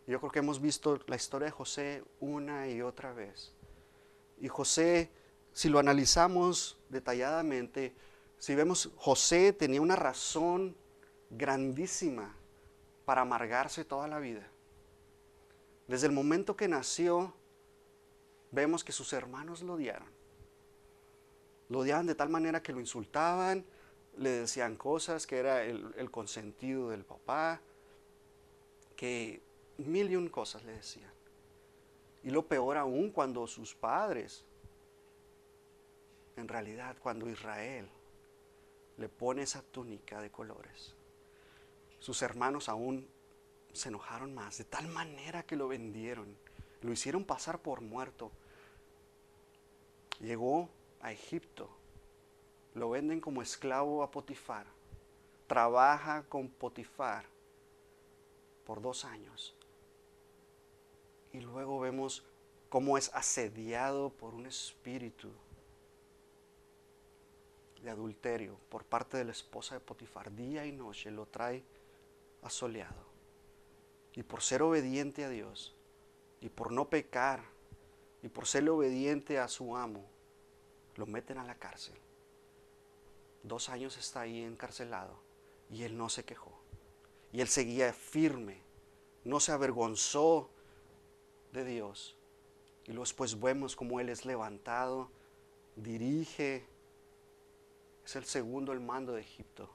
Yo 0.08 0.22
creo 0.22 0.32
que 0.32 0.40
hemos 0.40 0.62
visto 0.62 0.98
la 1.08 1.18
historia 1.18 1.48
de 1.48 1.52
José 1.52 2.02
una 2.22 2.70
y 2.70 2.82
otra 2.82 3.12
vez. 3.12 3.52
Y 4.40 4.48
José, 4.48 5.12
si 5.52 5.68
lo 5.68 5.80
analizamos 5.80 6.78
detalladamente, 6.88 7.94
si 8.38 8.56
vemos, 8.56 8.90
José 8.96 9.52
tenía 9.52 9.82
una 9.82 9.98
razón 9.98 10.78
grandísima 11.30 12.38
para 13.08 13.22
amargarse 13.22 13.86
toda 13.86 14.06
la 14.10 14.20
vida. 14.20 14.46
Desde 15.88 16.08
el 16.08 16.12
momento 16.12 16.58
que 16.58 16.68
nació, 16.68 17.34
vemos 18.52 18.84
que 18.84 18.92
sus 18.92 19.14
hermanos 19.14 19.62
lo 19.62 19.76
odiaron. 19.76 20.10
Lo 21.70 21.80
odiaban 21.80 22.06
de 22.06 22.16
tal 22.16 22.28
manera 22.28 22.62
que 22.62 22.74
lo 22.74 22.82
insultaban, 22.82 23.64
le 24.18 24.32
decían 24.32 24.76
cosas 24.76 25.26
que 25.26 25.38
era 25.38 25.64
el, 25.64 26.12
consentido 26.12 26.90
del 26.90 27.06
papá, 27.06 27.62
que 28.98 29.42
mil 29.78 30.12
y 30.12 30.18
un 30.18 30.28
cosas 30.28 30.66
le 30.66 30.74
decían. 30.74 31.14
Y 32.26 32.30
lo 32.30 32.46
peor 32.46 32.76
aún 32.76 33.12
cuando 33.12 33.48
sus 33.48 33.74
padres, 33.74 34.44
en 36.36 36.50
realidad 36.50 36.98
cuando 37.02 37.30
Israel 37.30 37.88
le 38.98 39.08
pone 39.08 39.44
esa 39.44 39.62
túnica 39.62 40.20
de 40.20 40.30
colores, 40.30 40.97
sus 42.00 42.22
hermanos 42.22 42.70
aún 42.70 43.08
se 43.74 43.90
enojaron 43.90 44.34
más, 44.34 44.58
de 44.58 44.64
tal 44.64 44.88
manera 44.88 45.44
que 45.44 45.56
lo 45.56 45.68
vendieron, 45.68 46.38
lo 46.82 46.92
hicieron 46.92 47.26
pasar 47.26 47.60
por 47.60 47.82
muerto. 47.82 48.32
Llegó 50.20 50.70
a 51.02 51.12
Egipto 51.12 51.70
lo 52.78 52.92
venden 52.92 53.20
como 53.20 53.42
esclavo 53.42 54.04
a 54.04 54.12
Potifar. 54.12 54.68
Trabaja 55.48 56.24
con 56.30 56.48
Potifar 56.48 57.26
por 58.66 58.82
dos 58.82 59.04
años. 59.04 59.56
Y 61.34 61.42
luego 61.42 61.80
vemos 61.80 62.24
cómo 62.70 62.98
es 62.98 63.12
asediado 63.14 64.10
por 64.12 64.36
un 64.36 64.46
espíritu 64.46 65.32
de 67.82 67.90
adulterio 67.90 68.58
por 68.70 68.84
parte 68.84 69.18
de 69.18 69.26
la 69.26 69.32
esposa 69.32 69.76
de 69.76 69.82
Potifar. 69.82 70.32
Día 70.36 70.66
y 70.66 70.72
noche 70.72 71.10
lo 71.10 71.26
trae 71.26 71.64
asoleado. 72.42 73.06
Y 74.14 74.24
por 74.24 74.42
ser 74.42 74.62
obediente 74.64 75.24
a 75.26 75.30
Dios, 75.30 75.76
y 76.42 76.50
por 76.50 76.72
no 76.72 76.90
pecar, 76.90 77.44
y 78.22 78.30
por 78.30 78.48
ser 78.48 78.68
obediente 78.70 79.40
a 79.40 79.48
su 79.48 79.76
amo, 79.76 80.06
lo 80.96 81.06
meten 81.06 81.38
a 81.38 81.44
la 81.44 81.56
cárcel. 81.56 81.96
Dos 83.44 83.70
años 83.70 83.98
está 83.98 84.22
ahí 84.22 84.44
encarcelado 84.44 85.20
y 85.70 85.84
él 85.84 85.98
no 85.98 86.10
se 86.10 86.26
quejó. 86.26 86.52
Y 87.32 87.42
él 87.42 87.48
seguía 87.48 87.94
firme, 87.94 88.62
no 89.24 89.40
se 89.40 89.52
avergonzó 89.52 90.50
de 91.54 91.64
Dios. 91.64 92.18
Y 92.86 92.92
luego 92.92 93.04
después 93.04 93.40
vemos 93.40 93.76
cómo 93.76 94.00
él 94.00 94.10
es 94.10 94.26
levantado, 94.26 95.10
dirige, 95.76 96.66
es 98.06 98.16
el 98.16 98.26
segundo 98.26 98.72
el 98.72 98.80
mando 98.80 99.14
de 99.14 99.22
Egipto. 99.22 99.70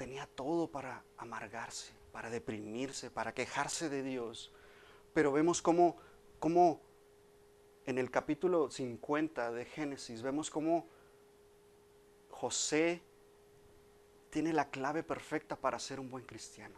Tenía 0.00 0.26
todo 0.26 0.66
para 0.66 1.04
amargarse, 1.18 1.92
para 2.10 2.30
deprimirse, 2.30 3.10
para 3.10 3.34
quejarse 3.34 3.90
de 3.90 4.02
Dios. 4.02 4.50
Pero 5.12 5.30
vemos 5.30 5.60
cómo, 5.60 5.98
cómo 6.38 6.80
en 7.84 7.98
el 7.98 8.10
capítulo 8.10 8.70
50 8.70 9.52
de 9.52 9.66
Génesis, 9.66 10.22
vemos 10.22 10.50
cómo 10.50 10.86
José 12.30 13.02
tiene 14.30 14.54
la 14.54 14.70
clave 14.70 15.02
perfecta 15.02 15.54
para 15.54 15.78
ser 15.78 16.00
un 16.00 16.08
buen 16.08 16.24
cristiano. 16.24 16.76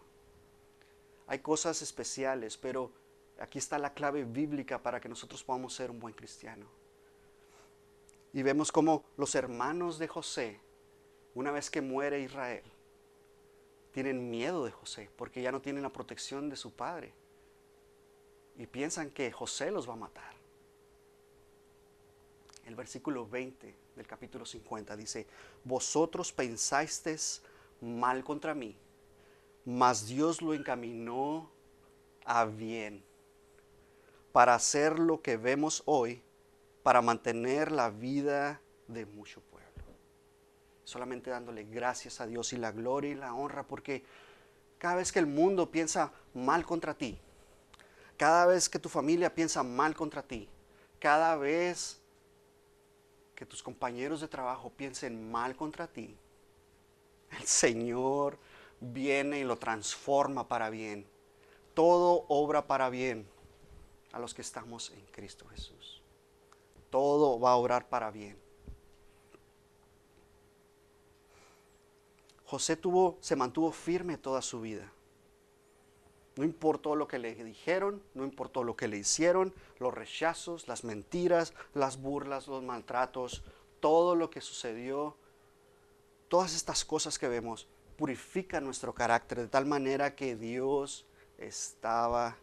Hay 1.28 1.38
cosas 1.38 1.80
especiales, 1.80 2.56
pero 2.56 2.90
aquí 3.38 3.60
está 3.60 3.78
la 3.78 3.94
clave 3.94 4.24
bíblica 4.24 4.82
para 4.82 5.00
que 5.00 5.08
nosotros 5.08 5.44
podamos 5.44 5.74
ser 5.74 5.92
un 5.92 6.00
buen 6.00 6.14
cristiano. 6.14 6.66
Y 8.32 8.42
vemos 8.42 8.72
cómo 8.72 9.04
los 9.16 9.36
hermanos 9.36 10.00
de 10.00 10.08
José, 10.08 10.58
una 11.36 11.52
vez 11.52 11.70
que 11.70 11.80
muere 11.80 12.18
Israel, 12.18 12.64
tienen 13.92 14.30
miedo 14.30 14.64
de 14.64 14.70
José 14.70 15.10
porque 15.16 15.42
ya 15.42 15.52
no 15.52 15.60
tienen 15.60 15.82
la 15.82 15.92
protección 15.92 16.48
de 16.48 16.56
su 16.56 16.72
padre. 16.72 17.12
Y 18.56 18.66
piensan 18.66 19.10
que 19.10 19.30
José 19.32 19.70
los 19.70 19.88
va 19.88 19.94
a 19.94 19.96
matar. 19.96 20.34
El 22.66 22.74
versículo 22.74 23.26
20 23.26 23.74
del 23.96 24.06
capítulo 24.06 24.46
50 24.46 24.96
dice, 24.96 25.26
vosotros 25.64 26.32
pensasteis 26.32 27.42
mal 27.80 28.22
contra 28.24 28.54
mí, 28.54 28.76
mas 29.64 30.06
Dios 30.06 30.42
lo 30.42 30.54
encaminó 30.54 31.50
a 32.24 32.44
bien 32.44 33.02
para 34.32 34.54
hacer 34.54 34.98
lo 34.98 35.20
que 35.20 35.36
vemos 35.36 35.82
hoy, 35.86 36.22
para 36.82 37.02
mantener 37.02 37.72
la 37.72 37.90
vida 37.90 38.60
de 38.88 39.06
mucho. 39.06 39.42
Solamente 40.84 41.30
dándole 41.30 41.64
gracias 41.64 42.20
a 42.20 42.26
Dios 42.26 42.52
y 42.52 42.56
la 42.56 42.72
gloria 42.72 43.10
y 43.10 43.14
la 43.14 43.34
honra, 43.34 43.62
porque 43.62 44.04
cada 44.78 44.96
vez 44.96 45.12
que 45.12 45.20
el 45.20 45.26
mundo 45.26 45.70
piensa 45.70 46.12
mal 46.34 46.64
contra 46.66 46.94
ti, 46.94 47.18
cada 48.16 48.46
vez 48.46 48.68
que 48.68 48.78
tu 48.78 48.88
familia 48.88 49.34
piensa 49.34 49.62
mal 49.62 49.94
contra 49.94 50.22
ti, 50.22 50.48
cada 50.98 51.36
vez 51.36 52.00
que 53.34 53.46
tus 53.46 53.62
compañeros 53.62 54.20
de 54.20 54.28
trabajo 54.28 54.70
piensen 54.70 55.30
mal 55.30 55.56
contra 55.56 55.86
ti, 55.86 56.16
el 57.30 57.46
Señor 57.46 58.38
viene 58.80 59.38
y 59.38 59.44
lo 59.44 59.56
transforma 59.56 60.48
para 60.48 60.70
bien. 60.70 61.06
Todo 61.74 62.24
obra 62.28 62.66
para 62.66 62.90
bien 62.90 63.26
a 64.12 64.18
los 64.18 64.34
que 64.34 64.42
estamos 64.42 64.90
en 64.90 65.04
Cristo 65.06 65.46
Jesús. 65.48 66.02
Todo 66.90 67.40
va 67.40 67.52
a 67.52 67.56
obrar 67.56 67.88
para 67.88 68.10
bien. 68.10 68.41
José 72.52 72.78
se 73.20 73.34
mantuvo 73.34 73.72
firme 73.72 74.18
toda 74.18 74.42
su 74.42 74.60
vida. 74.60 74.92
No 76.36 76.44
importó 76.44 76.96
lo 76.96 77.08
que 77.08 77.18
le 77.18 77.34
dijeron, 77.34 78.02
no 78.12 78.24
importó 78.24 78.62
lo 78.62 78.76
que 78.76 78.88
le 78.88 78.98
hicieron, 78.98 79.54
los 79.78 79.94
rechazos, 79.94 80.68
las 80.68 80.84
mentiras, 80.84 81.54
las 81.72 82.02
burlas, 82.02 82.48
los 82.48 82.62
maltratos, 82.62 83.42
todo 83.80 84.14
lo 84.16 84.28
que 84.28 84.42
sucedió, 84.42 85.16
todas 86.28 86.54
estas 86.54 86.84
cosas 86.84 87.18
que 87.18 87.26
vemos 87.26 87.68
purifican 87.96 88.64
nuestro 88.64 88.92
carácter 88.92 89.38
de 89.38 89.48
tal 89.48 89.64
manera 89.64 90.14
que 90.14 90.36
Dios 90.36 91.06
estaba 91.38 92.36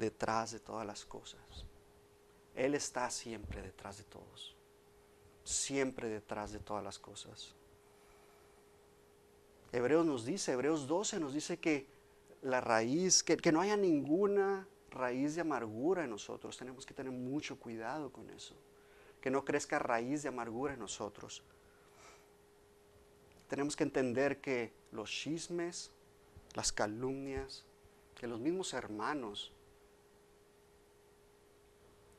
detrás 0.00 0.50
de 0.50 0.58
todas 0.58 0.84
las 0.84 1.04
cosas. 1.04 1.64
Él 2.56 2.74
está 2.74 3.08
siempre 3.08 3.62
detrás 3.62 3.98
de 3.98 4.04
todos, 4.04 4.56
siempre 5.44 6.08
detrás 6.08 6.50
de 6.50 6.58
todas 6.58 6.82
las 6.82 6.98
cosas. 6.98 7.54
Hebreos 9.74 10.06
nos 10.06 10.24
dice, 10.24 10.52
Hebreos 10.52 10.86
12 10.86 11.18
nos 11.18 11.34
dice 11.34 11.58
que 11.58 11.88
la 12.42 12.60
raíz, 12.60 13.24
que, 13.24 13.50
no 13.50 13.60
haya 13.60 13.76
ninguna 13.76 14.68
raíz 14.88 15.34
de 15.34 15.40
amargura 15.40 16.04
en 16.04 16.10
nosotros. 16.10 16.56
Tenemos 16.56 16.86
que 16.86 16.94
tener 16.94 17.10
mucho 17.10 17.58
cuidado 17.58 18.12
con 18.12 18.30
eso. 18.30 18.54
Que 19.20 19.30
no 19.30 19.44
crezca 19.44 19.80
raíz 19.80 20.22
de 20.22 20.28
amargura 20.28 20.74
en 20.74 20.78
nosotros. 20.78 21.42
Tenemos 23.48 23.74
que 23.74 23.82
entender 23.82 24.40
que 24.40 24.72
los 24.92 25.10
chismes, 25.10 25.90
las 26.54 26.70
calumnias, 26.70 27.64
que 28.14 28.28
los 28.28 28.38
mismos 28.38 28.74
hermanos 28.74 29.52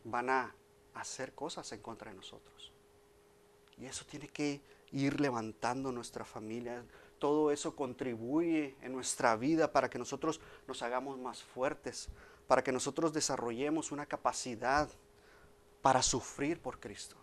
van 0.03 0.29
a 0.29 0.53
hacer 0.93 1.33
cosas 1.33 1.71
en 1.71 1.81
contra 1.81 2.11
de 2.11 2.17
nosotros. 2.17 2.73
Y 3.77 3.85
eso 3.85 4.03
tiene 4.05 4.27
que 4.27 4.59
ir 4.91 5.21
levantando 5.21 5.93
nuestra 5.93 6.25
familia, 6.25 6.83
todo 7.25 7.49
eso 7.49 7.75
contribuye 7.75 8.75
en 8.83 8.93
nuestra 8.93 9.35
vida 9.35 9.71
para 9.71 9.89
que 9.89 9.97
nosotros 9.97 10.39
nos 10.67 10.83
hagamos 10.83 11.17
más 11.17 11.41
fuertes, 11.41 12.07
para 12.45 12.63
que 12.63 12.71
nosotros 12.71 13.13
desarrollemos 13.13 13.91
una 13.91 14.05
capacidad 14.05 14.87
para 15.81 16.03
sufrir 16.03 16.61
por 16.61 16.79
Cristo. 16.79 17.15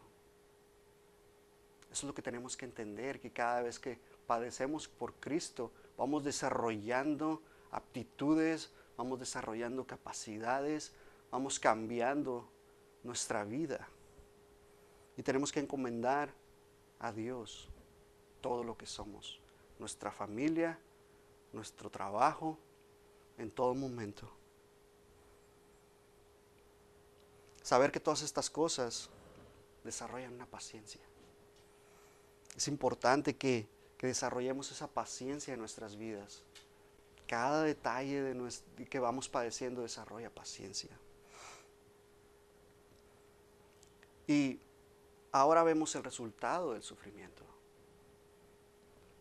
Eso 1.83 2.01
es 2.01 2.03
lo 2.03 2.15
que 2.15 2.21
tenemos 2.21 2.57
que 2.57 2.65
entender, 2.65 3.21
que 3.21 3.31
cada 3.31 3.62
vez 3.62 3.79
que 3.79 4.01
padecemos 4.27 4.88
por 4.88 5.15
Cristo, 5.15 5.71
vamos 5.97 6.25
desarrollando 6.25 7.41
aptitudes, 7.71 8.73
vamos 8.97 9.21
desarrollando 9.21 9.87
capacidades, 9.87 10.93
vamos 11.31 11.61
cambiando 11.61 12.49
nuestra 13.05 13.45
vida. 13.45 13.88
Y 15.17 15.23
tenemos 15.23 15.53
que 15.53 15.61
encomendar 15.61 16.35
a 16.99 17.12
Dios 17.12 17.69
todo 18.41 18.65
lo 18.65 18.77
que 18.77 18.87
somos 18.87 19.42
nuestra 19.83 20.12
familia, 20.12 20.79
nuestro 21.53 21.90
trabajo, 21.90 22.57
en 23.37 23.51
todo 23.51 23.75
momento. 23.75 24.31
Saber 27.62 27.90
que 27.90 27.99
todas 27.99 28.23
estas 28.23 28.49
cosas 28.49 29.11
desarrollan 29.83 30.35
una 30.35 30.47
paciencia. 30.47 31.01
Es 32.57 32.68
importante 32.68 33.37
que, 33.37 33.66
desarrollemos 34.01 34.73
esa 34.73 34.88
paciencia 34.88 35.55
en 35.55 35.61
nuestras 35.61 35.97
vidas. 35.97 36.42
Cada 37.29 37.62
detalle 37.62 38.21
de 38.21 38.87
que 38.87 38.99
vamos 38.99 39.29
padeciendo 39.29 39.83
desarrolla 39.83 40.29
paciencia. 40.29 40.90
Y 44.27 44.59
ahora 45.31 45.62
vemos 45.62 45.95
el 45.95 46.03
resultado 46.03 46.73
del 46.73 46.83
sufrimiento. 46.83 47.52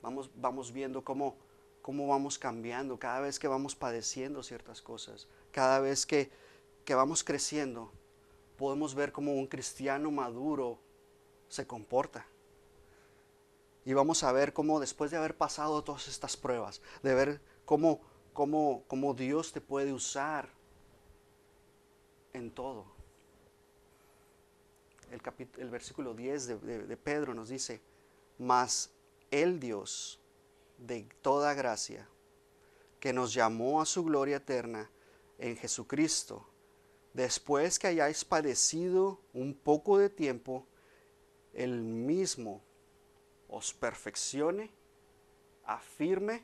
Vamos, 0.01 0.29
vamos 0.35 0.71
viendo 0.71 1.03
cómo, 1.03 1.35
cómo 1.81 2.07
vamos 2.07 2.37
cambiando 2.37 2.97
cada 2.97 3.19
vez 3.21 3.39
que 3.39 3.47
vamos 3.47 3.75
padeciendo 3.75 4.43
ciertas 4.43 4.81
cosas, 4.81 5.27
cada 5.51 5.79
vez 5.79 6.05
que, 6.05 6.31
que 6.85 6.95
vamos 6.95 7.23
creciendo, 7.23 7.91
podemos 8.57 8.95
ver 8.95 9.11
cómo 9.11 9.33
un 9.33 9.47
cristiano 9.47 10.11
maduro 10.11 10.79
se 11.49 11.67
comporta. 11.67 12.25
Y 13.83 13.93
vamos 13.93 14.23
a 14.23 14.31
ver 14.31 14.53
cómo 14.53 14.79
después 14.79 15.11
de 15.11 15.17
haber 15.17 15.35
pasado 15.35 15.83
todas 15.83 16.07
estas 16.07 16.37
pruebas, 16.37 16.81
de 17.01 17.15
ver 17.15 17.41
cómo, 17.65 17.99
cómo, 18.33 18.83
cómo 18.87 19.13
Dios 19.13 19.51
te 19.51 19.61
puede 19.61 19.91
usar 19.91 20.49
en 22.33 22.51
todo. 22.51 22.85
El, 25.11 25.21
el 25.57 25.69
versículo 25.69 26.13
10 26.13 26.47
de, 26.47 26.87
de, 26.87 26.97
Pedro 26.97 27.33
nos 27.33 27.49
dice, 27.49 27.81
mas 28.37 28.91
el 29.31 29.61
Dios 29.61 30.19
de 30.77 31.07
toda 31.21 31.53
gracia, 31.53 32.07
que 32.99 33.13
nos 33.13 33.33
llamó 33.33 33.81
a 33.81 33.85
su 33.85 34.03
gloria 34.03 34.37
eterna 34.37 34.91
en 35.39 35.55
Jesucristo, 35.55 36.45
después 37.13 37.79
que 37.79 37.87
hayáis 37.87 38.25
padecido 38.25 39.21
un 39.33 39.55
poco 39.55 39.97
de 39.97 40.09
tiempo, 40.09 40.67
el 41.53 41.81
mismo 41.81 42.61
os 43.47 43.73
perfeccione, 43.73 44.69
afirme, 45.65 46.43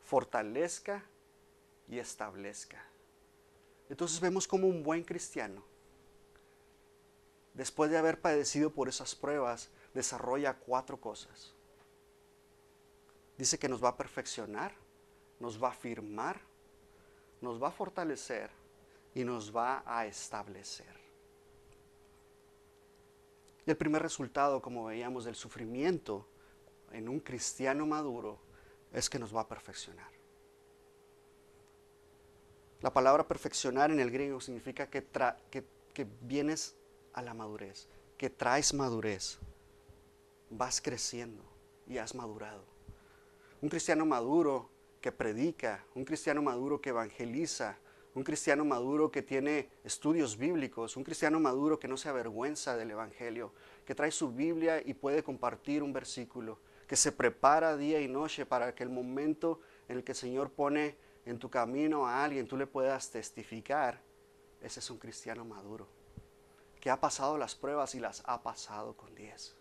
fortalezca 0.00 1.04
y 1.88 1.98
establezca. 1.98 2.84
Entonces 3.88 4.20
vemos 4.20 4.48
como 4.48 4.66
un 4.66 4.82
buen 4.82 5.04
cristiano, 5.04 5.62
después 7.54 7.90
de 7.90 7.98
haber 7.98 8.20
padecido 8.20 8.70
por 8.70 8.88
esas 8.88 9.14
pruebas, 9.14 9.70
desarrolla 9.94 10.54
cuatro 10.54 11.00
cosas 11.00 11.55
dice 13.36 13.58
que 13.58 13.68
nos 13.68 13.82
va 13.82 13.90
a 13.90 13.96
perfeccionar, 13.96 14.72
nos 15.40 15.62
va 15.62 15.68
a 15.68 15.72
firmar, 15.72 16.40
nos 17.40 17.62
va 17.62 17.68
a 17.68 17.72
fortalecer 17.72 18.50
y 19.14 19.24
nos 19.24 19.54
va 19.54 19.82
a 19.86 20.06
establecer. 20.06 20.94
El 23.66 23.76
primer 23.76 24.02
resultado, 24.02 24.62
como 24.62 24.84
veíamos, 24.84 25.24
del 25.24 25.34
sufrimiento 25.34 26.26
en 26.92 27.08
un 27.08 27.20
cristiano 27.20 27.84
maduro 27.84 28.38
es 28.92 29.10
que 29.10 29.18
nos 29.18 29.34
va 29.34 29.42
a 29.42 29.48
perfeccionar. 29.48 30.10
La 32.80 32.92
palabra 32.92 33.26
perfeccionar 33.26 33.90
en 33.90 33.98
el 33.98 34.10
griego 34.10 34.40
significa 34.40 34.88
que, 34.88 35.04
que, 35.50 35.64
que 35.92 36.06
vienes 36.22 36.76
a 37.12 37.22
la 37.22 37.34
madurez, 37.34 37.88
que 38.16 38.30
traes 38.30 38.72
madurez, 38.72 39.38
vas 40.50 40.80
creciendo 40.80 41.42
y 41.86 41.98
has 41.98 42.14
madurado 42.14 42.75
un 43.62 43.68
cristiano 43.68 44.04
maduro 44.04 44.70
que 45.00 45.12
predica, 45.12 45.84
un 45.94 46.04
cristiano 46.04 46.42
maduro 46.42 46.80
que 46.80 46.90
evangeliza, 46.90 47.78
un 48.14 48.24
cristiano 48.24 48.64
maduro 48.64 49.10
que 49.10 49.22
tiene 49.22 49.68
estudios 49.84 50.38
bíblicos, 50.38 50.96
un 50.96 51.04
cristiano 51.04 51.38
maduro 51.38 51.78
que 51.78 51.86
no 51.86 51.98
se 51.98 52.08
avergüenza 52.08 52.76
del 52.76 52.90
Evangelio, 52.90 53.52
que 53.84 53.94
trae 53.94 54.10
su 54.10 54.32
Biblia 54.32 54.80
y 54.82 54.94
puede 54.94 55.22
compartir 55.22 55.82
un 55.82 55.92
versículo, 55.92 56.58
que 56.86 56.96
se 56.96 57.12
prepara 57.12 57.76
día 57.76 58.00
y 58.00 58.08
noche 58.08 58.46
para 58.46 58.74
que 58.74 58.82
el 58.84 58.88
momento 58.88 59.60
en 59.88 59.98
el 59.98 60.04
que 60.04 60.12
el 60.12 60.16
Señor 60.16 60.50
pone 60.50 60.96
en 61.26 61.38
tu 61.38 61.50
camino 61.50 62.06
a 62.06 62.24
alguien, 62.24 62.48
tú 62.48 62.56
le 62.56 62.66
puedas 62.66 63.10
testificar, 63.10 64.00
ese 64.62 64.80
es 64.80 64.90
un 64.90 64.98
cristiano 64.98 65.44
maduro, 65.44 65.86
que 66.80 66.88
ha 66.88 66.98
pasado 66.98 67.36
las 67.36 67.54
pruebas 67.54 67.94
y 67.94 68.00
las 68.00 68.22
ha 68.24 68.42
pasado 68.42 68.96
con 68.96 69.14
10, 69.14 69.56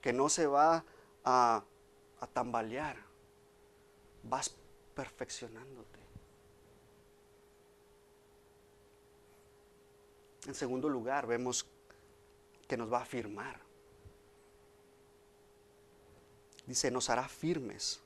que 0.00 0.12
no 0.12 0.28
se 0.28 0.46
va 0.46 0.84
a 1.24 1.64
a 2.20 2.26
tambalear, 2.26 2.96
vas 4.22 4.54
perfeccionándote. 4.94 5.98
En 10.46 10.54
segundo 10.54 10.88
lugar, 10.88 11.26
vemos 11.26 11.66
que 12.66 12.76
nos 12.76 12.92
va 12.92 12.98
a 12.98 13.02
afirmar. 13.02 13.60
Dice, 16.66 16.90
nos 16.90 17.10
hará 17.10 17.28
firmes. 17.28 18.00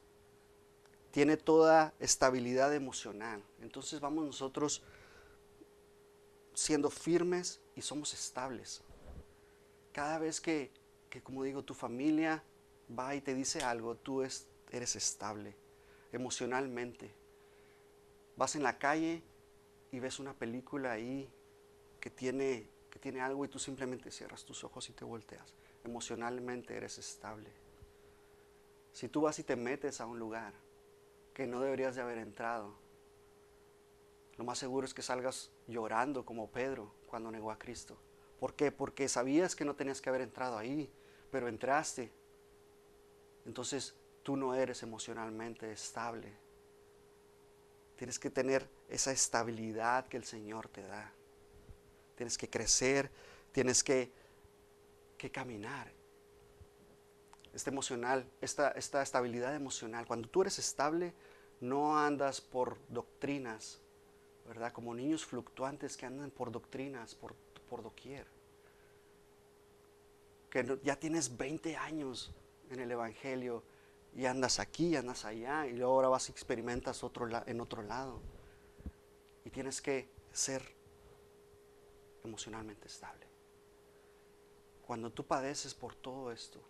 Tiene 1.11 1.37
toda 1.37 1.93
estabilidad 1.99 2.75
emocional. 2.75 3.43
Entonces 3.61 4.01
vamos 4.01 4.25
nosotros 4.25 4.83
siendo 6.55 6.91
firmes 6.91 7.61
y 7.75 7.83
somos 7.83 8.15
estables. 8.15 8.83
Cada 9.93 10.19
vez 10.19 10.41
que, 10.41 10.71
que 11.11 11.23
como 11.23 11.43
digo, 11.43 11.63
tu 11.63 11.75
familia 11.75 12.43
va 12.99 13.15
y 13.15 13.21
te 13.21 13.35
dice 13.35 13.63
algo, 13.63 13.97
tú 13.97 14.23
eres 14.23 14.97
estable 14.97 15.57
emocionalmente. 16.13 17.11
Vas 18.37 18.55
en 18.55 18.63
la 18.63 18.79
calle 18.79 19.23
y 19.91 19.99
ves 19.99 20.19
una 20.21 20.35
película 20.35 20.93
ahí 20.93 21.29
que 22.01 22.11
tiene, 22.11 22.69
que 22.91 22.99
tiene 22.99 23.21
algo 23.21 23.45
y 23.45 23.49
tú 23.49 23.59
simplemente 23.59 24.11
cierras 24.11 24.45
tus 24.45 24.63
ojos 24.65 24.89
y 24.89 24.93
te 24.93 25.05
volteas. 25.05 25.55
Emocionalmente 25.85 26.77
eres 26.77 26.99
estable. 26.99 27.51
Si 28.93 29.09
tú 29.09 29.23
vas 29.23 29.39
y 29.39 29.43
te 29.43 29.57
metes 29.57 30.01
a 30.01 30.07
un 30.07 30.19
lugar 30.19 30.53
que 31.35 31.47
no 31.47 31.61
deberías 31.61 31.97
de 31.97 32.03
haber 32.03 32.19
entrado, 32.19 32.75
lo 34.37 34.45
más 34.45 34.59
seguro 34.59 34.87
es 34.87 34.95
que 34.95 35.03
salgas 35.03 35.51
llorando 35.67 36.25
como 36.25 36.51
Pedro 36.51 36.95
cuando 37.07 37.31
negó 37.31 37.51
a 37.51 37.59
Cristo. 37.59 37.97
¿Por 38.39 38.55
qué? 38.55 38.71
Porque 38.73 39.09
sabías 39.09 39.57
que 39.57 39.65
no 39.65 39.77
tenías 39.77 40.01
que 40.01 40.11
haber 40.11 40.23
entrado 40.23 40.59
ahí, 40.59 40.91
pero 41.31 41.49
entraste 41.49 42.11
entonces 43.47 43.95
tú 44.23 44.37
no 44.37 44.55
eres 44.55 44.83
emocionalmente 44.83 45.71
estable. 45.73 46.33
Tienes 47.97 48.19
que 48.19 48.31
tener 48.31 48.69
esa 48.89 49.13
estabilidad 49.13 50.07
que 50.07 50.17
el 50.17 50.25
Señor 50.25 50.69
te 50.69 50.83
da. 50.83 51.13
Tienes 52.17 52.39
que 52.39 52.49
crecer, 52.49 53.11
tienes 53.53 53.83
que, 53.83 54.11
que 55.19 55.31
caminar. 55.31 55.93
Este 57.53 57.71
emocional, 57.71 58.27
esta, 58.41 58.71
esta 58.71 59.03
estabilidad 59.03 59.55
emocional. 59.55 60.07
Cuando 60.07 60.29
tú 60.29 60.43
eres 60.43 60.59
estable, 60.59 61.13
no 61.61 61.99
andas 61.99 62.41
por 62.41 62.77
doctrinas, 62.89 63.79
¿verdad? 64.47 64.73
Como 64.73 64.95
niños 64.95 65.25
fluctuantes 65.25 65.97
que 65.97 66.07
andan 66.07 66.31
por 66.31 66.51
doctrinas, 66.51 67.15
por, 67.15 67.35
por 67.69 67.83
doquier. 67.83 68.27
Que 70.51 70.79
ya 70.83 70.97
tienes 70.97 71.37
20 71.37 71.77
años 71.77 72.33
en 72.71 72.81
el 72.81 72.91
Evangelio 72.91 73.63
y 74.15 74.27
andas 74.27 74.59
aquí, 74.59 74.97
andas 74.97 75.25
allá, 75.25 75.67
y 75.67 75.73
luego 75.73 75.93
ahora 75.95 76.09
vas 76.09 76.29
y 76.29 76.33
experimentas 76.33 77.03
otro 77.03 77.29
en 77.47 77.61
otro 77.61 77.83
lado. 77.83 78.21
Y 79.45 79.51
tienes 79.51 79.81
que 79.81 80.09
ser 80.33 80.63
emocionalmente 82.25 82.87
estable. 82.87 83.27
Cuando 84.87 85.11
tú 85.11 85.25
padeces 85.25 85.75
por 85.75 85.95
todo 85.95 86.33
esto, 86.33 86.61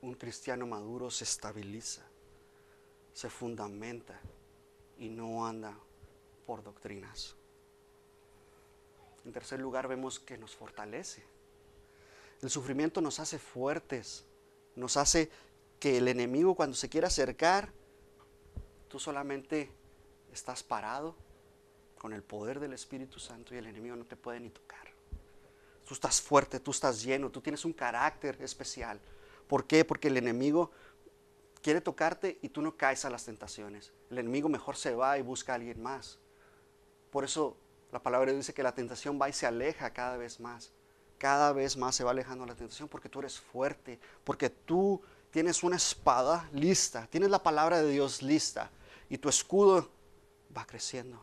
un 0.00 0.14
cristiano 0.14 0.66
maduro 0.66 1.10
se 1.10 1.24
estabiliza, 1.24 2.02
se 3.12 3.28
fundamenta 3.28 4.18
y 4.98 5.08
no 5.08 5.46
anda 5.46 5.76
por 6.46 6.62
doctrinas. 6.62 7.34
En 9.24 9.32
tercer 9.32 9.60
lugar, 9.60 9.88
vemos 9.88 10.18
que 10.18 10.38
nos 10.38 10.54
fortalece. 10.54 11.22
El 12.40 12.50
sufrimiento 12.50 13.00
nos 13.00 13.18
hace 13.18 13.38
fuertes, 13.38 14.24
nos 14.78 14.96
hace 14.96 15.30
que 15.78 15.98
el 15.98 16.08
enemigo 16.08 16.54
cuando 16.54 16.76
se 16.76 16.88
quiera 16.88 17.08
acercar, 17.08 17.72
tú 18.88 18.98
solamente 18.98 19.70
estás 20.32 20.62
parado 20.62 21.14
con 21.98 22.12
el 22.12 22.22
poder 22.22 22.60
del 22.60 22.72
Espíritu 22.72 23.18
Santo 23.18 23.54
y 23.54 23.58
el 23.58 23.66
enemigo 23.66 23.96
no 23.96 24.04
te 24.04 24.16
puede 24.16 24.40
ni 24.40 24.50
tocar. 24.50 24.86
Tú 25.86 25.94
estás 25.94 26.20
fuerte, 26.20 26.60
tú 26.60 26.70
estás 26.70 27.02
lleno, 27.02 27.30
tú 27.30 27.40
tienes 27.40 27.64
un 27.64 27.72
carácter 27.72 28.40
especial. 28.40 29.00
¿Por 29.46 29.66
qué? 29.66 29.84
Porque 29.84 30.08
el 30.08 30.16
enemigo 30.16 30.70
quiere 31.62 31.80
tocarte 31.80 32.38
y 32.42 32.50
tú 32.50 32.62
no 32.62 32.76
caes 32.76 33.04
a 33.04 33.10
las 33.10 33.24
tentaciones. 33.24 33.92
El 34.10 34.18
enemigo 34.18 34.48
mejor 34.48 34.76
se 34.76 34.94
va 34.94 35.18
y 35.18 35.22
busca 35.22 35.52
a 35.52 35.54
alguien 35.56 35.82
más. 35.82 36.18
Por 37.10 37.24
eso 37.24 37.56
la 37.90 38.02
palabra 38.02 38.32
dice 38.32 38.52
que 38.52 38.62
la 38.62 38.74
tentación 38.74 39.18
va 39.20 39.28
y 39.28 39.32
se 39.32 39.46
aleja 39.46 39.92
cada 39.92 40.16
vez 40.16 40.40
más. 40.40 40.72
Cada 41.18 41.52
vez 41.52 41.76
más 41.76 41.96
se 41.96 42.04
va 42.04 42.12
alejando 42.12 42.46
la 42.46 42.54
tentación 42.54 42.88
porque 42.88 43.08
tú 43.08 43.18
eres 43.18 43.38
fuerte, 43.38 43.98
porque 44.24 44.48
tú 44.48 45.02
tienes 45.30 45.62
una 45.62 45.76
espada 45.76 46.48
lista, 46.52 47.06
tienes 47.10 47.30
la 47.30 47.42
palabra 47.42 47.82
de 47.82 47.90
Dios 47.90 48.22
lista 48.22 48.70
y 49.08 49.18
tu 49.18 49.28
escudo 49.28 49.90
va 50.56 50.64
creciendo. 50.64 51.20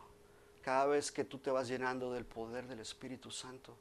Cada 0.62 0.86
vez 0.86 1.10
que 1.10 1.24
tú 1.24 1.38
te 1.38 1.50
vas 1.50 1.68
llenando 1.68 2.12
del 2.12 2.26
poder 2.26 2.66
del 2.66 2.80
Espíritu 2.80 3.30
Santo, 3.30 3.76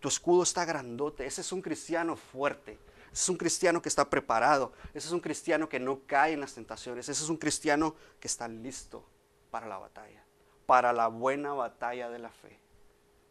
tu 0.00 0.08
escudo 0.08 0.42
está 0.42 0.64
grandote. 0.64 1.26
Ese 1.26 1.40
es 1.40 1.52
un 1.52 1.60
cristiano 1.60 2.16
fuerte. 2.16 2.78
Ese 3.12 3.22
es 3.22 3.28
un 3.28 3.36
cristiano 3.36 3.82
que 3.82 3.88
está 3.88 4.08
preparado. 4.08 4.72
Ese 4.94 5.08
es 5.08 5.12
un 5.12 5.20
cristiano 5.20 5.68
que 5.68 5.80
no 5.80 6.00
cae 6.06 6.34
en 6.34 6.40
las 6.40 6.54
tentaciones. 6.54 7.08
Ese 7.08 7.24
es 7.24 7.28
un 7.28 7.36
cristiano 7.36 7.96
que 8.20 8.28
está 8.28 8.46
listo 8.46 9.04
para 9.50 9.66
la 9.66 9.78
batalla, 9.78 10.22
para 10.66 10.92
la 10.92 11.08
buena 11.08 11.52
batalla 11.52 12.08
de 12.08 12.18
la 12.20 12.30
fe. 12.30 12.58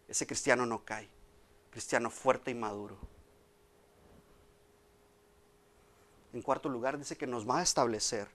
Ese 0.07 0.27
cristiano 0.27 0.65
no 0.65 0.83
cae. 0.83 1.09
Cristiano 1.77 2.09
fuerte 2.09 2.49
y 2.49 2.55
maduro. 2.55 2.97
En 6.33 6.41
cuarto 6.41 6.69
lugar, 6.69 6.97
dice 6.97 7.15
que 7.15 7.27
nos 7.27 7.47
va 7.47 7.59
a 7.59 7.61
establecer 7.61 8.29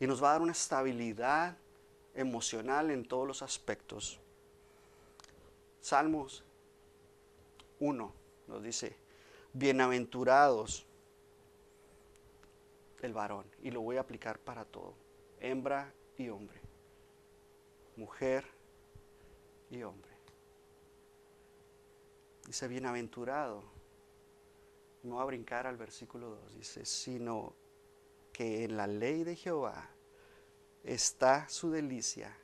y 0.00 0.06
nos 0.06 0.24
va 0.24 0.30
a 0.30 0.32
dar 0.32 0.40
una 0.40 0.52
estabilidad 0.52 1.58
emocional 2.14 2.90
en 2.90 3.06
todos 3.06 3.28
los 3.28 3.42
aspectos. 3.42 4.18
Salmos 5.82 6.42
1 7.80 8.14
nos 8.48 8.62
dice, 8.62 8.96
bienaventurados 9.52 10.86
el 13.02 13.12
varón, 13.12 13.44
y 13.62 13.72
lo 13.72 13.82
voy 13.82 13.98
a 13.98 14.00
aplicar 14.00 14.38
para 14.38 14.64
todo, 14.64 14.94
hembra 15.38 15.92
y 16.16 16.30
hombre, 16.30 16.58
mujer 17.96 18.46
y 19.68 19.82
hombre. 19.82 20.09
Dice, 22.46 22.68
bienaventurado 22.68 23.62
no 25.02 25.20
a 25.20 25.24
brincar 25.24 25.66
al 25.66 25.76
versículo 25.76 26.30
2, 26.30 26.54
dice, 26.56 26.84
sino 26.84 27.54
que 28.32 28.64
en 28.64 28.76
la 28.76 28.86
ley 28.86 29.24
de 29.24 29.36
Jehová 29.36 29.90
está 30.84 31.48
su 31.48 31.70
delicia 31.70 32.36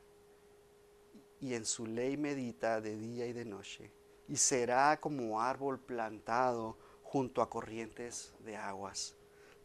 y 1.41 1.55
en 1.55 1.65
su 1.65 1.87
ley 1.87 2.17
medita 2.17 2.81
de 2.81 2.97
día 2.97 3.27
y 3.27 3.33
de 3.33 3.45
noche 3.45 3.93
y 4.29 4.37
será 4.37 4.99
como 5.01 5.41
árbol 5.41 5.79
plantado 5.79 6.77
junto 7.03 7.43
a 7.43 7.49
corrientes 7.49 8.33
de 8.41 8.57
aguas, 8.57 9.15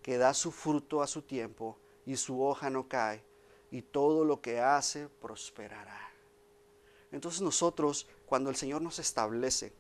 que 0.02 0.18
da 0.18 0.34
su 0.34 0.52
fruto 0.52 1.02
a 1.02 1.08
su 1.08 1.22
tiempo 1.22 1.78
y 2.06 2.18
su 2.18 2.44
hoja 2.44 2.70
no 2.70 2.88
cae 2.88 3.24
y 3.72 3.82
todo 3.82 4.26
lo 4.26 4.42
que 4.42 4.60
hace 4.60 5.08
prosperará. 5.08 6.12
Entonces 7.12 7.42
nosotros, 7.42 8.08
cuando 8.26 8.50
el 8.50 8.56
Señor 8.56 8.82
nos 8.82 9.00
establece, 9.00 9.74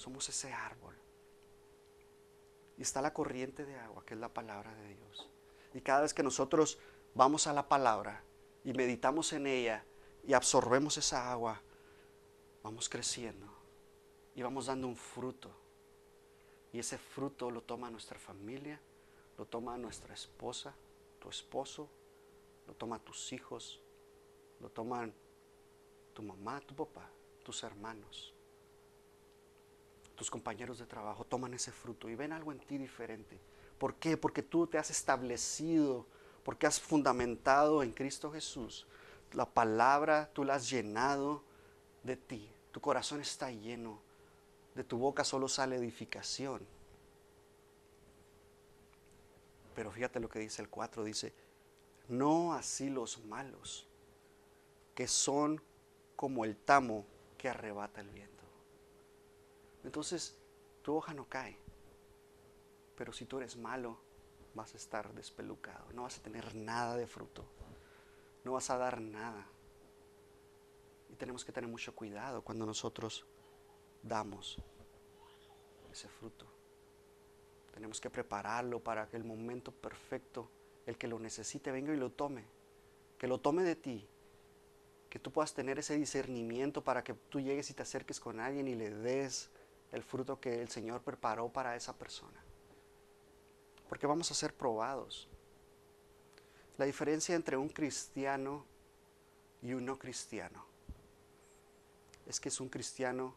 somos 0.00 0.28
ese 0.28 0.52
árbol 0.52 0.94
y 2.78 2.82
está 2.82 3.02
la 3.02 3.12
corriente 3.12 3.66
de 3.66 3.76
agua, 3.76 4.04
que 4.06 4.14
es 4.14 4.20
la 4.20 4.32
palabra 4.32 4.74
de 4.74 4.94
Dios. 4.94 5.28
Y 5.74 5.82
cada 5.82 6.00
vez 6.00 6.14
que 6.14 6.22
nosotros 6.22 6.78
vamos 7.14 7.46
a 7.46 7.52
la 7.52 7.68
palabra 7.68 8.22
y 8.64 8.72
meditamos 8.72 9.34
en 9.34 9.46
ella 9.46 9.84
y 10.26 10.32
absorbemos 10.32 10.96
esa 10.96 11.30
agua, 11.30 11.60
vamos 12.62 12.88
creciendo 12.88 13.46
y 14.34 14.42
vamos 14.42 14.66
dando 14.66 14.86
un 14.86 14.96
fruto. 14.96 15.50
Y 16.72 16.78
ese 16.78 16.96
fruto 16.96 17.50
lo 17.50 17.60
toma 17.60 17.90
nuestra 17.90 18.18
familia, 18.18 18.80
lo 19.36 19.44
toma 19.44 19.76
nuestra 19.76 20.14
esposa, 20.14 20.74
tu 21.18 21.28
esposo, 21.28 21.90
lo 22.66 22.74
toma 22.74 22.98
tus 22.98 23.32
hijos, 23.34 23.82
lo 24.60 24.70
toman 24.70 25.12
tu 26.14 26.22
mamá, 26.22 26.60
tu 26.60 26.74
papá, 26.74 27.10
tus 27.44 27.62
hermanos 27.62 28.34
tus 30.20 30.30
compañeros 30.30 30.78
de 30.78 30.84
trabajo 30.84 31.24
toman 31.24 31.54
ese 31.54 31.72
fruto 31.72 32.06
y 32.10 32.14
ven 32.14 32.34
algo 32.34 32.52
en 32.52 32.58
ti 32.58 32.76
diferente. 32.76 33.40
¿Por 33.78 33.94
qué? 33.94 34.18
Porque 34.18 34.42
tú 34.42 34.66
te 34.66 34.76
has 34.76 34.90
establecido, 34.90 36.04
porque 36.44 36.66
has 36.66 36.78
fundamentado 36.78 37.82
en 37.82 37.90
Cristo 37.92 38.30
Jesús. 38.30 38.86
La 39.32 39.46
palabra 39.46 40.28
tú 40.34 40.44
la 40.44 40.56
has 40.56 40.68
llenado 40.68 41.42
de 42.02 42.18
ti. 42.18 42.52
Tu 42.70 42.82
corazón 42.82 43.22
está 43.22 43.50
lleno. 43.50 43.98
De 44.74 44.84
tu 44.84 44.98
boca 44.98 45.24
solo 45.24 45.48
sale 45.48 45.76
edificación. 45.76 46.66
Pero 49.74 49.90
fíjate 49.90 50.20
lo 50.20 50.28
que 50.28 50.40
dice 50.40 50.60
el 50.60 50.68
4, 50.68 51.02
dice, 51.02 51.32
no 52.08 52.52
así 52.52 52.90
los 52.90 53.24
malos, 53.24 53.88
que 54.94 55.08
son 55.08 55.62
como 56.14 56.44
el 56.44 56.58
tamo 56.58 57.06
que 57.38 57.48
arrebata 57.48 58.02
el 58.02 58.10
viento. 58.10 58.39
Entonces, 59.84 60.36
tu 60.82 60.94
hoja 60.96 61.14
no 61.14 61.28
cae. 61.28 61.56
Pero 62.96 63.12
si 63.12 63.24
tú 63.24 63.38
eres 63.38 63.56
malo, 63.56 63.98
vas 64.54 64.74
a 64.74 64.76
estar 64.76 65.12
despelucado. 65.14 65.92
No 65.92 66.02
vas 66.02 66.18
a 66.18 66.22
tener 66.22 66.54
nada 66.54 66.96
de 66.96 67.06
fruto. 67.06 67.44
No 68.44 68.52
vas 68.52 68.70
a 68.70 68.78
dar 68.78 69.00
nada. 69.00 69.46
Y 71.08 71.16
tenemos 71.16 71.44
que 71.44 71.52
tener 71.52 71.68
mucho 71.68 71.94
cuidado 71.94 72.42
cuando 72.42 72.66
nosotros 72.66 73.26
damos 74.02 74.58
ese 75.92 76.08
fruto. 76.08 76.46
Tenemos 77.72 78.00
que 78.00 78.10
prepararlo 78.10 78.80
para 78.80 79.08
que 79.08 79.16
el 79.16 79.24
momento 79.24 79.72
perfecto, 79.72 80.50
el 80.86 80.96
que 80.96 81.08
lo 81.08 81.18
necesite, 81.18 81.70
venga 81.70 81.92
y 81.92 81.96
lo 81.96 82.10
tome. 82.10 82.44
Que 83.18 83.26
lo 83.26 83.38
tome 83.38 83.62
de 83.62 83.76
ti. 83.76 84.06
Que 85.08 85.18
tú 85.18 85.30
puedas 85.32 85.54
tener 85.54 85.78
ese 85.78 85.96
discernimiento 85.96 86.84
para 86.84 87.02
que 87.02 87.14
tú 87.14 87.40
llegues 87.40 87.70
y 87.70 87.74
te 87.74 87.82
acerques 87.82 88.20
con 88.20 88.40
alguien 88.40 88.68
y 88.68 88.74
le 88.74 88.90
des 88.90 89.50
el 89.92 90.02
fruto 90.02 90.40
que 90.40 90.62
el 90.62 90.68
Señor 90.68 91.02
preparó 91.02 91.48
para 91.48 91.76
esa 91.76 91.96
persona. 91.96 92.40
Porque 93.88 94.06
vamos 94.06 94.30
a 94.30 94.34
ser 94.34 94.54
probados. 94.54 95.28
La 96.78 96.84
diferencia 96.84 97.34
entre 97.34 97.56
un 97.56 97.68
cristiano 97.68 98.64
y 99.62 99.72
un 99.72 99.84
no 99.84 99.98
cristiano 99.98 100.64
es 102.26 102.38
que 102.38 102.48
es 102.48 102.60
un 102.60 102.68
cristiano, 102.68 103.34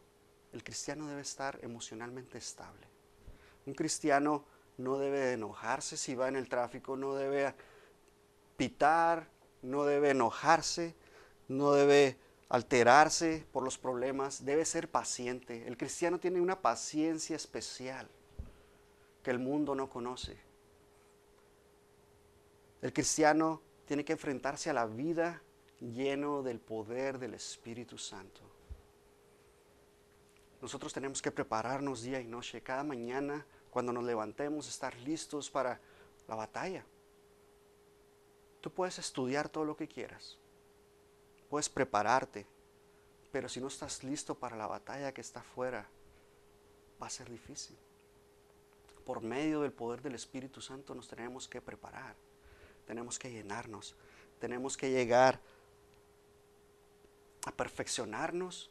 el 0.52 0.62
cristiano 0.62 1.08
debe 1.08 1.22
estar 1.22 1.58
emocionalmente 1.62 2.38
estable. 2.38 2.86
Un 3.66 3.74
cristiano 3.74 4.44
no 4.78 4.98
debe 4.98 5.32
enojarse 5.32 5.96
si 5.96 6.14
va 6.14 6.28
en 6.28 6.36
el 6.36 6.48
tráfico, 6.48 6.96
no 6.96 7.14
debe 7.14 7.54
pitar, 8.56 9.26
no 9.62 9.84
debe 9.84 10.10
enojarse, 10.10 10.94
no 11.48 11.72
debe 11.72 12.16
alterarse 12.54 13.44
por 13.50 13.64
los 13.64 13.76
problemas, 13.76 14.44
debe 14.44 14.64
ser 14.64 14.88
paciente. 14.88 15.66
El 15.66 15.76
cristiano 15.76 16.20
tiene 16.20 16.40
una 16.40 16.62
paciencia 16.62 17.34
especial 17.34 18.08
que 19.24 19.32
el 19.32 19.40
mundo 19.40 19.74
no 19.74 19.90
conoce. 19.90 20.36
El 22.80 22.92
cristiano 22.92 23.60
tiene 23.86 24.04
que 24.04 24.12
enfrentarse 24.12 24.70
a 24.70 24.72
la 24.72 24.86
vida 24.86 25.42
lleno 25.80 26.44
del 26.44 26.60
poder 26.60 27.18
del 27.18 27.34
Espíritu 27.34 27.98
Santo. 27.98 28.42
Nosotros 30.62 30.92
tenemos 30.92 31.20
que 31.20 31.32
prepararnos 31.32 32.02
día 32.02 32.20
y 32.20 32.28
noche, 32.28 32.60
cada 32.60 32.84
mañana, 32.84 33.44
cuando 33.68 33.92
nos 33.92 34.04
levantemos, 34.04 34.68
estar 34.68 34.94
listos 35.00 35.50
para 35.50 35.80
la 36.28 36.36
batalla. 36.36 36.86
Tú 38.60 38.70
puedes 38.70 39.00
estudiar 39.00 39.48
todo 39.48 39.64
lo 39.64 39.76
que 39.76 39.88
quieras, 39.88 40.38
puedes 41.48 41.68
prepararte, 41.68 42.46
pero 43.32 43.48
si 43.48 43.60
no 43.60 43.68
estás 43.68 44.04
listo 44.04 44.34
para 44.34 44.56
la 44.56 44.66
batalla 44.66 45.12
que 45.12 45.20
está 45.20 45.40
afuera, 45.40 45.86
va 47.02 47.06
a 47.06 47.10
ser 47.10 47.30
difícil. 47.30 47.76
Por 49.04 49.22
medio 49.22 49.60
del 49.60 49.72
poder 49.72 50.02
del 50.02 50.14
Espíritu 50.14 50.60
Santo 50.60 50.94
nos 50.94 51.08
tenemos 51.08 51.48
que 51.48 51.60
preparar, 51.60 52.14
tenemos 52.86 53.18
que 53.18 53.30
llenarnos, 53.30 53.94
tenemos 54.38 54.76
que 54.76 54.90
llegar 54.90 55.40
a 57.46 57.52
perfeccionarnos 57.52 58.70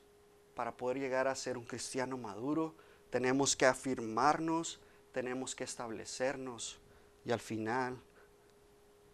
para 0.56 0.76
poder 0.76 1.00
llegar 1.00 1.28
a 1.28 1.36
ser 1.36 1.58
un 1.58 1.66
cristiano 1.66 2.18
maduro, 2.18 2.74
tenemos 3.10 3.56
que 3.56 3.66
afirmarnos, 3.66 4.80
tenemos 5.12 5.56
que 5.56 5.64
establecernos 5.64 6.80
y 7.26 7.32
al 7.32 7.40
final 7.40 7.98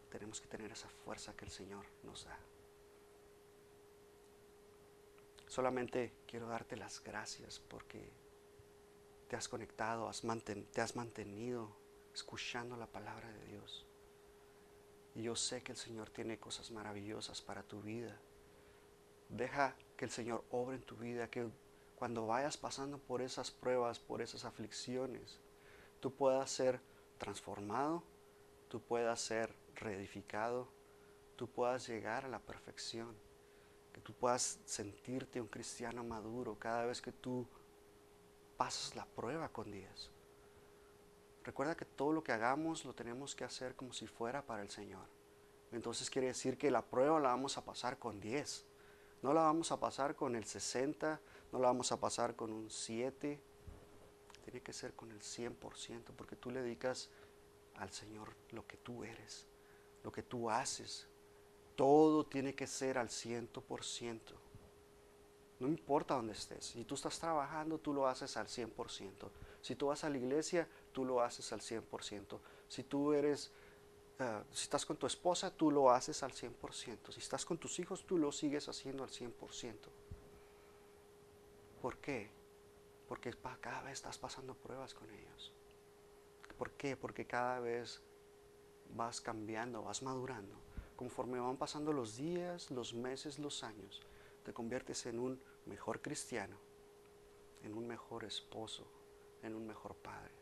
tenemos 0.09 0.39
que 0.41 0.47
tener 0.47 0.71
esa 0.71 0.89
fuerza 1.03 1.33
que 1.35 1.45
el 1.45 1.51
Señor 1.51 1.85
nos 2.03 2.25
da. 2.25 2.37
Solamente 5.49 6.13
quiero 6.27 6.47
darte 6.47 6.77
las 6.77 7.03
gracias 7.03 7.59
porque 7.59 8.13
te 9.27 9.35
has 9.35 9.49
conectado, 9.49 10.07
te 10.71 10.81
has 10.81 10.95
mantenido 10.95 11.75
escuchando 12.13 12.77
la 12.77 12.85
palabra 12.85 13.31
de 13.31 13.45
Dios. 13.47 13.87
Y 15.15 15.23
yo 15.23 15.35
sé 15.35 15.63
que 15.63 15.71
el 15.71 15.77
Señor 15.79 16.11
tiene 16.11 16.37
cosas 16.37 16.69
maravillosas 16.69 17.41
para 17.41 17.63
tu 17.63 17.81
vida. 17.81 18.15
Deja 19.27 19.75
que 19.97 20.05
el 20.05 20.11
Señor 20.11 20.45
obre 20.51 20.75
en 20.75 20.83
tu 20.83 20.95
vida, 20.97 21.31
que 21.31 21.49
cuando 21.95 22.27
vayas 22.27 22.55
pasando 22.55 22.99
por 22.99 23.23
esas 23.23 23.49
pruebas, 23.49 23.97
por 23.97 24.21
esas 24.21 24.45
aflicciones, 24.45 25.39
tú 25.99 26.13
puedas 26.13 26.51
ser 26.51 26.79
transformado, 27.17 28.03
tú 28.67 28.81
puedas 28.83 29.19
ser 29.19 29.55
reedificado, 29.73 30.67
tú 31.35 31.47
puedas 31.49 31.87
llegar 31.87 32.25
a 32.25 32.29
la 32.29 32.39
perfección, 32.39 33.17
que 33.93 34.01
tú 34.01 34.13
puedas 34.13 34.59
sentirte 34.65 35.41
un 35.41 35.47
cristiano 35.47 36.03
maduro 36.03 36.57
cada 36.59 36.85
vez 36.85 37.01
que 37.01 37.11
tú 37.11 37.47
pasas 38.57 38.95
la 38.95 39.05
prueba 39.05 39.49
con 39.49 39.71
Dios. 39.71 40.11
Recuerda 41.43 41.75
que 41.75 41.85
todo 41.85 42.11
lo 42.11 42.23
que 42.23 42.31
hagamos 42.31 42.85
lo 42.85 42.93
tenemos 42.93 43.35
que 43.35 43.43
hacer 43.43 43.75
como 43.75 43.93
si 43.93 44.05
fuera 44.05 44.45
para 44.45 44.61
el 44.61 44.69
Señor. 44.69 45.05
Entonces 45.71 46.09
quiere 46.09 46.27
decir 46.27 46.57
que 46.57 46.71
la 46.71 46.81
prueba 46.81 47.19
la 47.19 47.29
vamos 47.29 47.57
a 47.57 47.63
pasar 47.63 47.97
con 47.97 48.19
10. 48.19 48.65
No 49.21 49.33
la 49.33 49.41
vamos 49.41 49.71
a 49.71 49.79
pasar 49.79 50.15
con 50.15 50.35
el 50.35 50.45
60, 50.45 51.19
no 51.51 51.59
la 51.59 51.67
vamos 51.67 51.91
a 51.91 51.99
pasar 51.99 52.35
con 52.35 52.51
un 52.51 52.69
7. 52.69 53.39
Tiene 54.43 54.61
que 54.61 54.73
ser 54.73 54.93
con 54.93 55.11
el 55.11 55.21
100%, 55.21 56.03
porque 56.15 56.35
tú 56.35 56.51
le 56.51 56.61
dedicas 56.61 57.09
al 57.75 57.91
Señor 57.91 58.35
lo 58.51 58.65
que 58.65 58.77
tú 58.77 59.03
eres, 59.03 59.45
lo 60.03 60.11
que 60.11 60.23
tú 60.23 60.49
haces. 60.49 61.07
Todo 61.79 62.25
tiene 62.25 62.53
que 62.53 62.67
ser 62.67 62.97
al 62.97 63.07
100%. 63.07 64.19
No 65.59 65.67
importa 65.67 66.15
dónde 66.15 66.33
estés. 66.33 66.65
Si 66.65 66.83
tú 66.83 66.95
estás 66.95 67.17
trabajando, 67.19 67.77
tú 67.77 67.93
lo 67.93 68.07
haces 68.07 68.35
al 68.35 68.47
100%. 68.47 69.29
Si 69.61 69.75
tú 69.75 69.87
vas 69.87 70.03
a 70.03 70.09
la 70.09 70.17
iglesia, 70.17 70.67
tú 70.91 71.05
lo 71.05 71.21
haces 71.21 71.51
al 71.53 71.61
100%. 71.61 72.39
Si 72.67 72.83
tú 72.83 73.13
eres 73.13 73.51
Ah, 74.21 74.43
si 74.51 74.63
estás 74.63 74.85
con 74.85 74.97
tu 74.97 75.07
esposa, 75.07 75.49
tú 75.49 75.71
lo 75.71 75.91
haces 75.91 76.23
al 76.23 76.33
100%. 76.33 77.13
Si 77.13 77.19
estás 77.21 77.45
con 77.45 77.57
tus 77.57 77.79
hijos, 77.79 78.05
tú 78.05 78.17
lo 78.17 78.33
sigues 78.33 78.67
haciendo 78.67 79.05
al 79.05 79.09
100%. 79.09 79.89
¿Por 81.81 81.97
qué? 81.99 82.29
Porque 83.07 83.33
cada 83.61 83.81
vez 83.83 83.93
estás 83.93 84.17
pasando 84.17 84.55
pruebas 84.55 84.93
con 84.93 85.09
ellos. 85.09 85.53
¿Por 86.57 86.71
qué? 86.71 86.97
Porque 86.97 87.25
cada 87.25 87.61
vez 87.61 88.01
vas 88.89 89.21
cambiando, 89.21 89.83
vas 89.83 90.03
madurando. 90.03 90.53
Conforme 90.99 91.39
van 91.39 91.55
pasando 91.55 91.93
los 91.93 92.17
días, 92.17 92.71
los 92.71 92.93
meses, 92.93 93.39
los 93.39 93.63
años, 93.63 94.01
te 94.43 94.51
conviertes 94.51 95.05
en 95.05 95.17
un 95.17 95.41
mejor 95.65 96.01
cristiano, 96.01 96.57
en 97.63 97.73
un 97.73 97.87
mejor 97.87 98.25
esposo, 98.25 98.85
en 99.41 99.55
un 99.55 99.65
mejor 99.65 99.95
padre, 99.95 100.33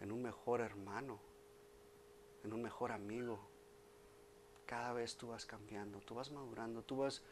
en 0.00 0.10
un 0.10 0.22
mejor 0.22 0.60
hermano, 0.60 1.20
en 2.42 2.52
un 2.52 2.62
mejor 2.62 2.90
amigo. 2.90 3.38
Cada 4.66 4.92
vez 4.92 5.16
tú 5.16 5.28
vas 5.28 5.46
cambiando, 5.46 6.00
tú 6.00 6.16
vas 6.16 6.32
madurando, 6.32 6.82
tú 6.82 6.96
vas 6.96 7.22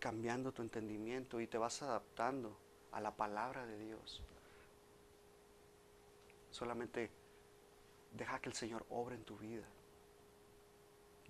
cambiando 0.00 0.50
tu 0.50 0.62
entendimiento 0.62 1.40
y 1.40 1.46
te 1.46 1.56
vas 1.56 1.82
adaptando 1.82 2.56
a 2.90 3.00
la 3.00 3.14
palabra 3.14 3.64
de 3.64 3.78
Dios. 3.78 4.20
Solamente 6.50 7.10
deja 8.10 8.40
que 8.40 8.48
el 8.48 8.56
Señor 8.56 8.84
obre 8.90 9.14
en 9.14 9.22
tu 9.22 9.38
vida. 9.38 9.68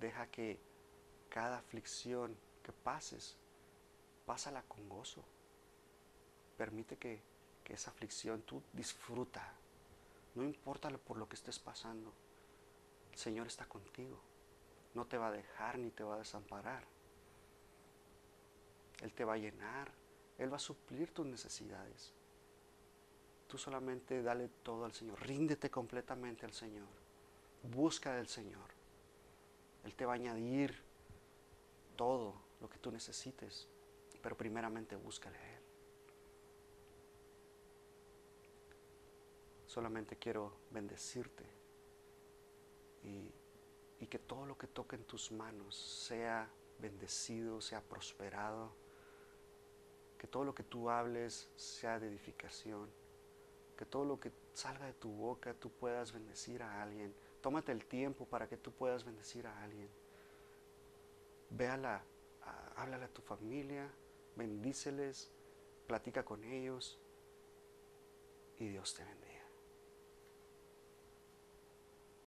Deja 0.02 0.26
que 0.26 0.58
cada 1.28 1.58
aflicción 1.58 2.36
que 2.64 2.72
pases, 2.72 3.36
pásala 4.26 4.62
con 4.62 4.88
gozo. 4.88 5.22
Permite 6.58 6.96
que, 6.96 7.22
esa 7.66 7.90
aflicción 7.90 8.42
tú 8.42 8.62
disfruta. 8.74 9.54
No 10.34 10.42
importa 10.42 10.90
por 10.90 11.16
lo 11.16 11.26
que 11.26 11.36
estés 11.36 11.58
pasando. 11.58 12.12
El 13.12 13.18
Señor 13.18 13.46
está 13.46 13.64
contigo. 13.64 14.20
No 14.92 15.06
te 15.06 15.16
va 15.16 15.28
a 15.28 15.32
dejar 15.32 15.78
ni 15.78 15.90
te 15.90 16.04
va 16.04 16.16
a 16.16 16.18
desamparar. 16.18 16.84
Él 19.00 19.14
te 19.14 19.24
va 19.24 19.34
a 19.34 19.38
llenar. 19.38 19.90
Él 20.36 20.52
va 20.52 20.56
a 20.56 20.68
suplir 20.68 21.14
tus 21.14 21.24
necesidades. 21.24 22.12
Tú 23.46 23.56
solamente 23.56 24.20
dale 24.22 24.48
todo 24.62 24.84
al 24.84 24.92
Señor. 24.92 25.18
Ríndete 25.22 25.70
completamente 25.70 26.44
al 26.44 26.52
Señor. 26.52 26.88
Busca 27.62 28.14
del 28.16 28.28
Señor. 28.28 28.81
Él 29.84 29.94
te 29.94 30.04
va 30.04 30.12
a 30.12 30.14
añadir 30.16 30.82
todo 31.96 32.34
lo 32.60 32.68
que 32.68 32.78
tú 32.78 32.90
necesites. 32.90 33.68
Pero 34.22 34.36
primeramente 34.36 34.96
búscale 34.96 35.36
a 35.36 35.54
Él. 35.56 35.62
Solamente 39.66 40.16
quiero 40.16 40.52
bendecirte 40.70 41.44
y, 43.02 43.32
que 44.06 44.18
todo 44.18 44.44
lo 44.44 44.58
que 44.58 44.66
toque 44.66 44.96
en 44.96 45.04
tus 45.04 45.32
manos 45.32 45.74
sea 45.74 46.46
bendecido, 46.78 47.62
sea 47.62 47.80
prosperado, 47.80 48.70
que 50.18 50.26
todo 50.26 50.44
lo 50.44 50.54
que 50.54 50.64
tú 50.64 50.90
hables 50.90 51.48
sea 51.56 51.98
de 51.98 52.08
edificación, 52.08 52.90
que 53.78 53.86
todo 53.86 54.04
lo 54.04 54.20
que 54.20 54.30
salga 54.52 54.84
de 54.84 54.92
tu 54.92 55.08
boca 55.08 55.54
tú 55.54 55.70
puedas 55.70 56.12
bendecir 56.12 56.62
a 56.62 56.82
alguien. 56.82 57.14
Tómate 57.42 57.72
el 57.72 57.84
tiempo 57.84 58.24
para 58.24 58.48
que 58.48 58.56
tú 58.56 58.72
puedas 58.72 59.04
bendecir 59.04 59.46
a 59.46 59.62
alguien. 59.62 59.90
Véala, 61.50 62.02
háblale 62.76 63.04
a 63.04 63.08
tu 63.08 63.20
familia, 63.20 63.90
bendíceles, 64.36 65.30
platica 65.86 66.24
con 66.24 66.44
ellos 66.44 66.98
y 68.58 68.68
Dios 68.68 68.94
te 68.94 69.04
bendiga. 69.04 69.21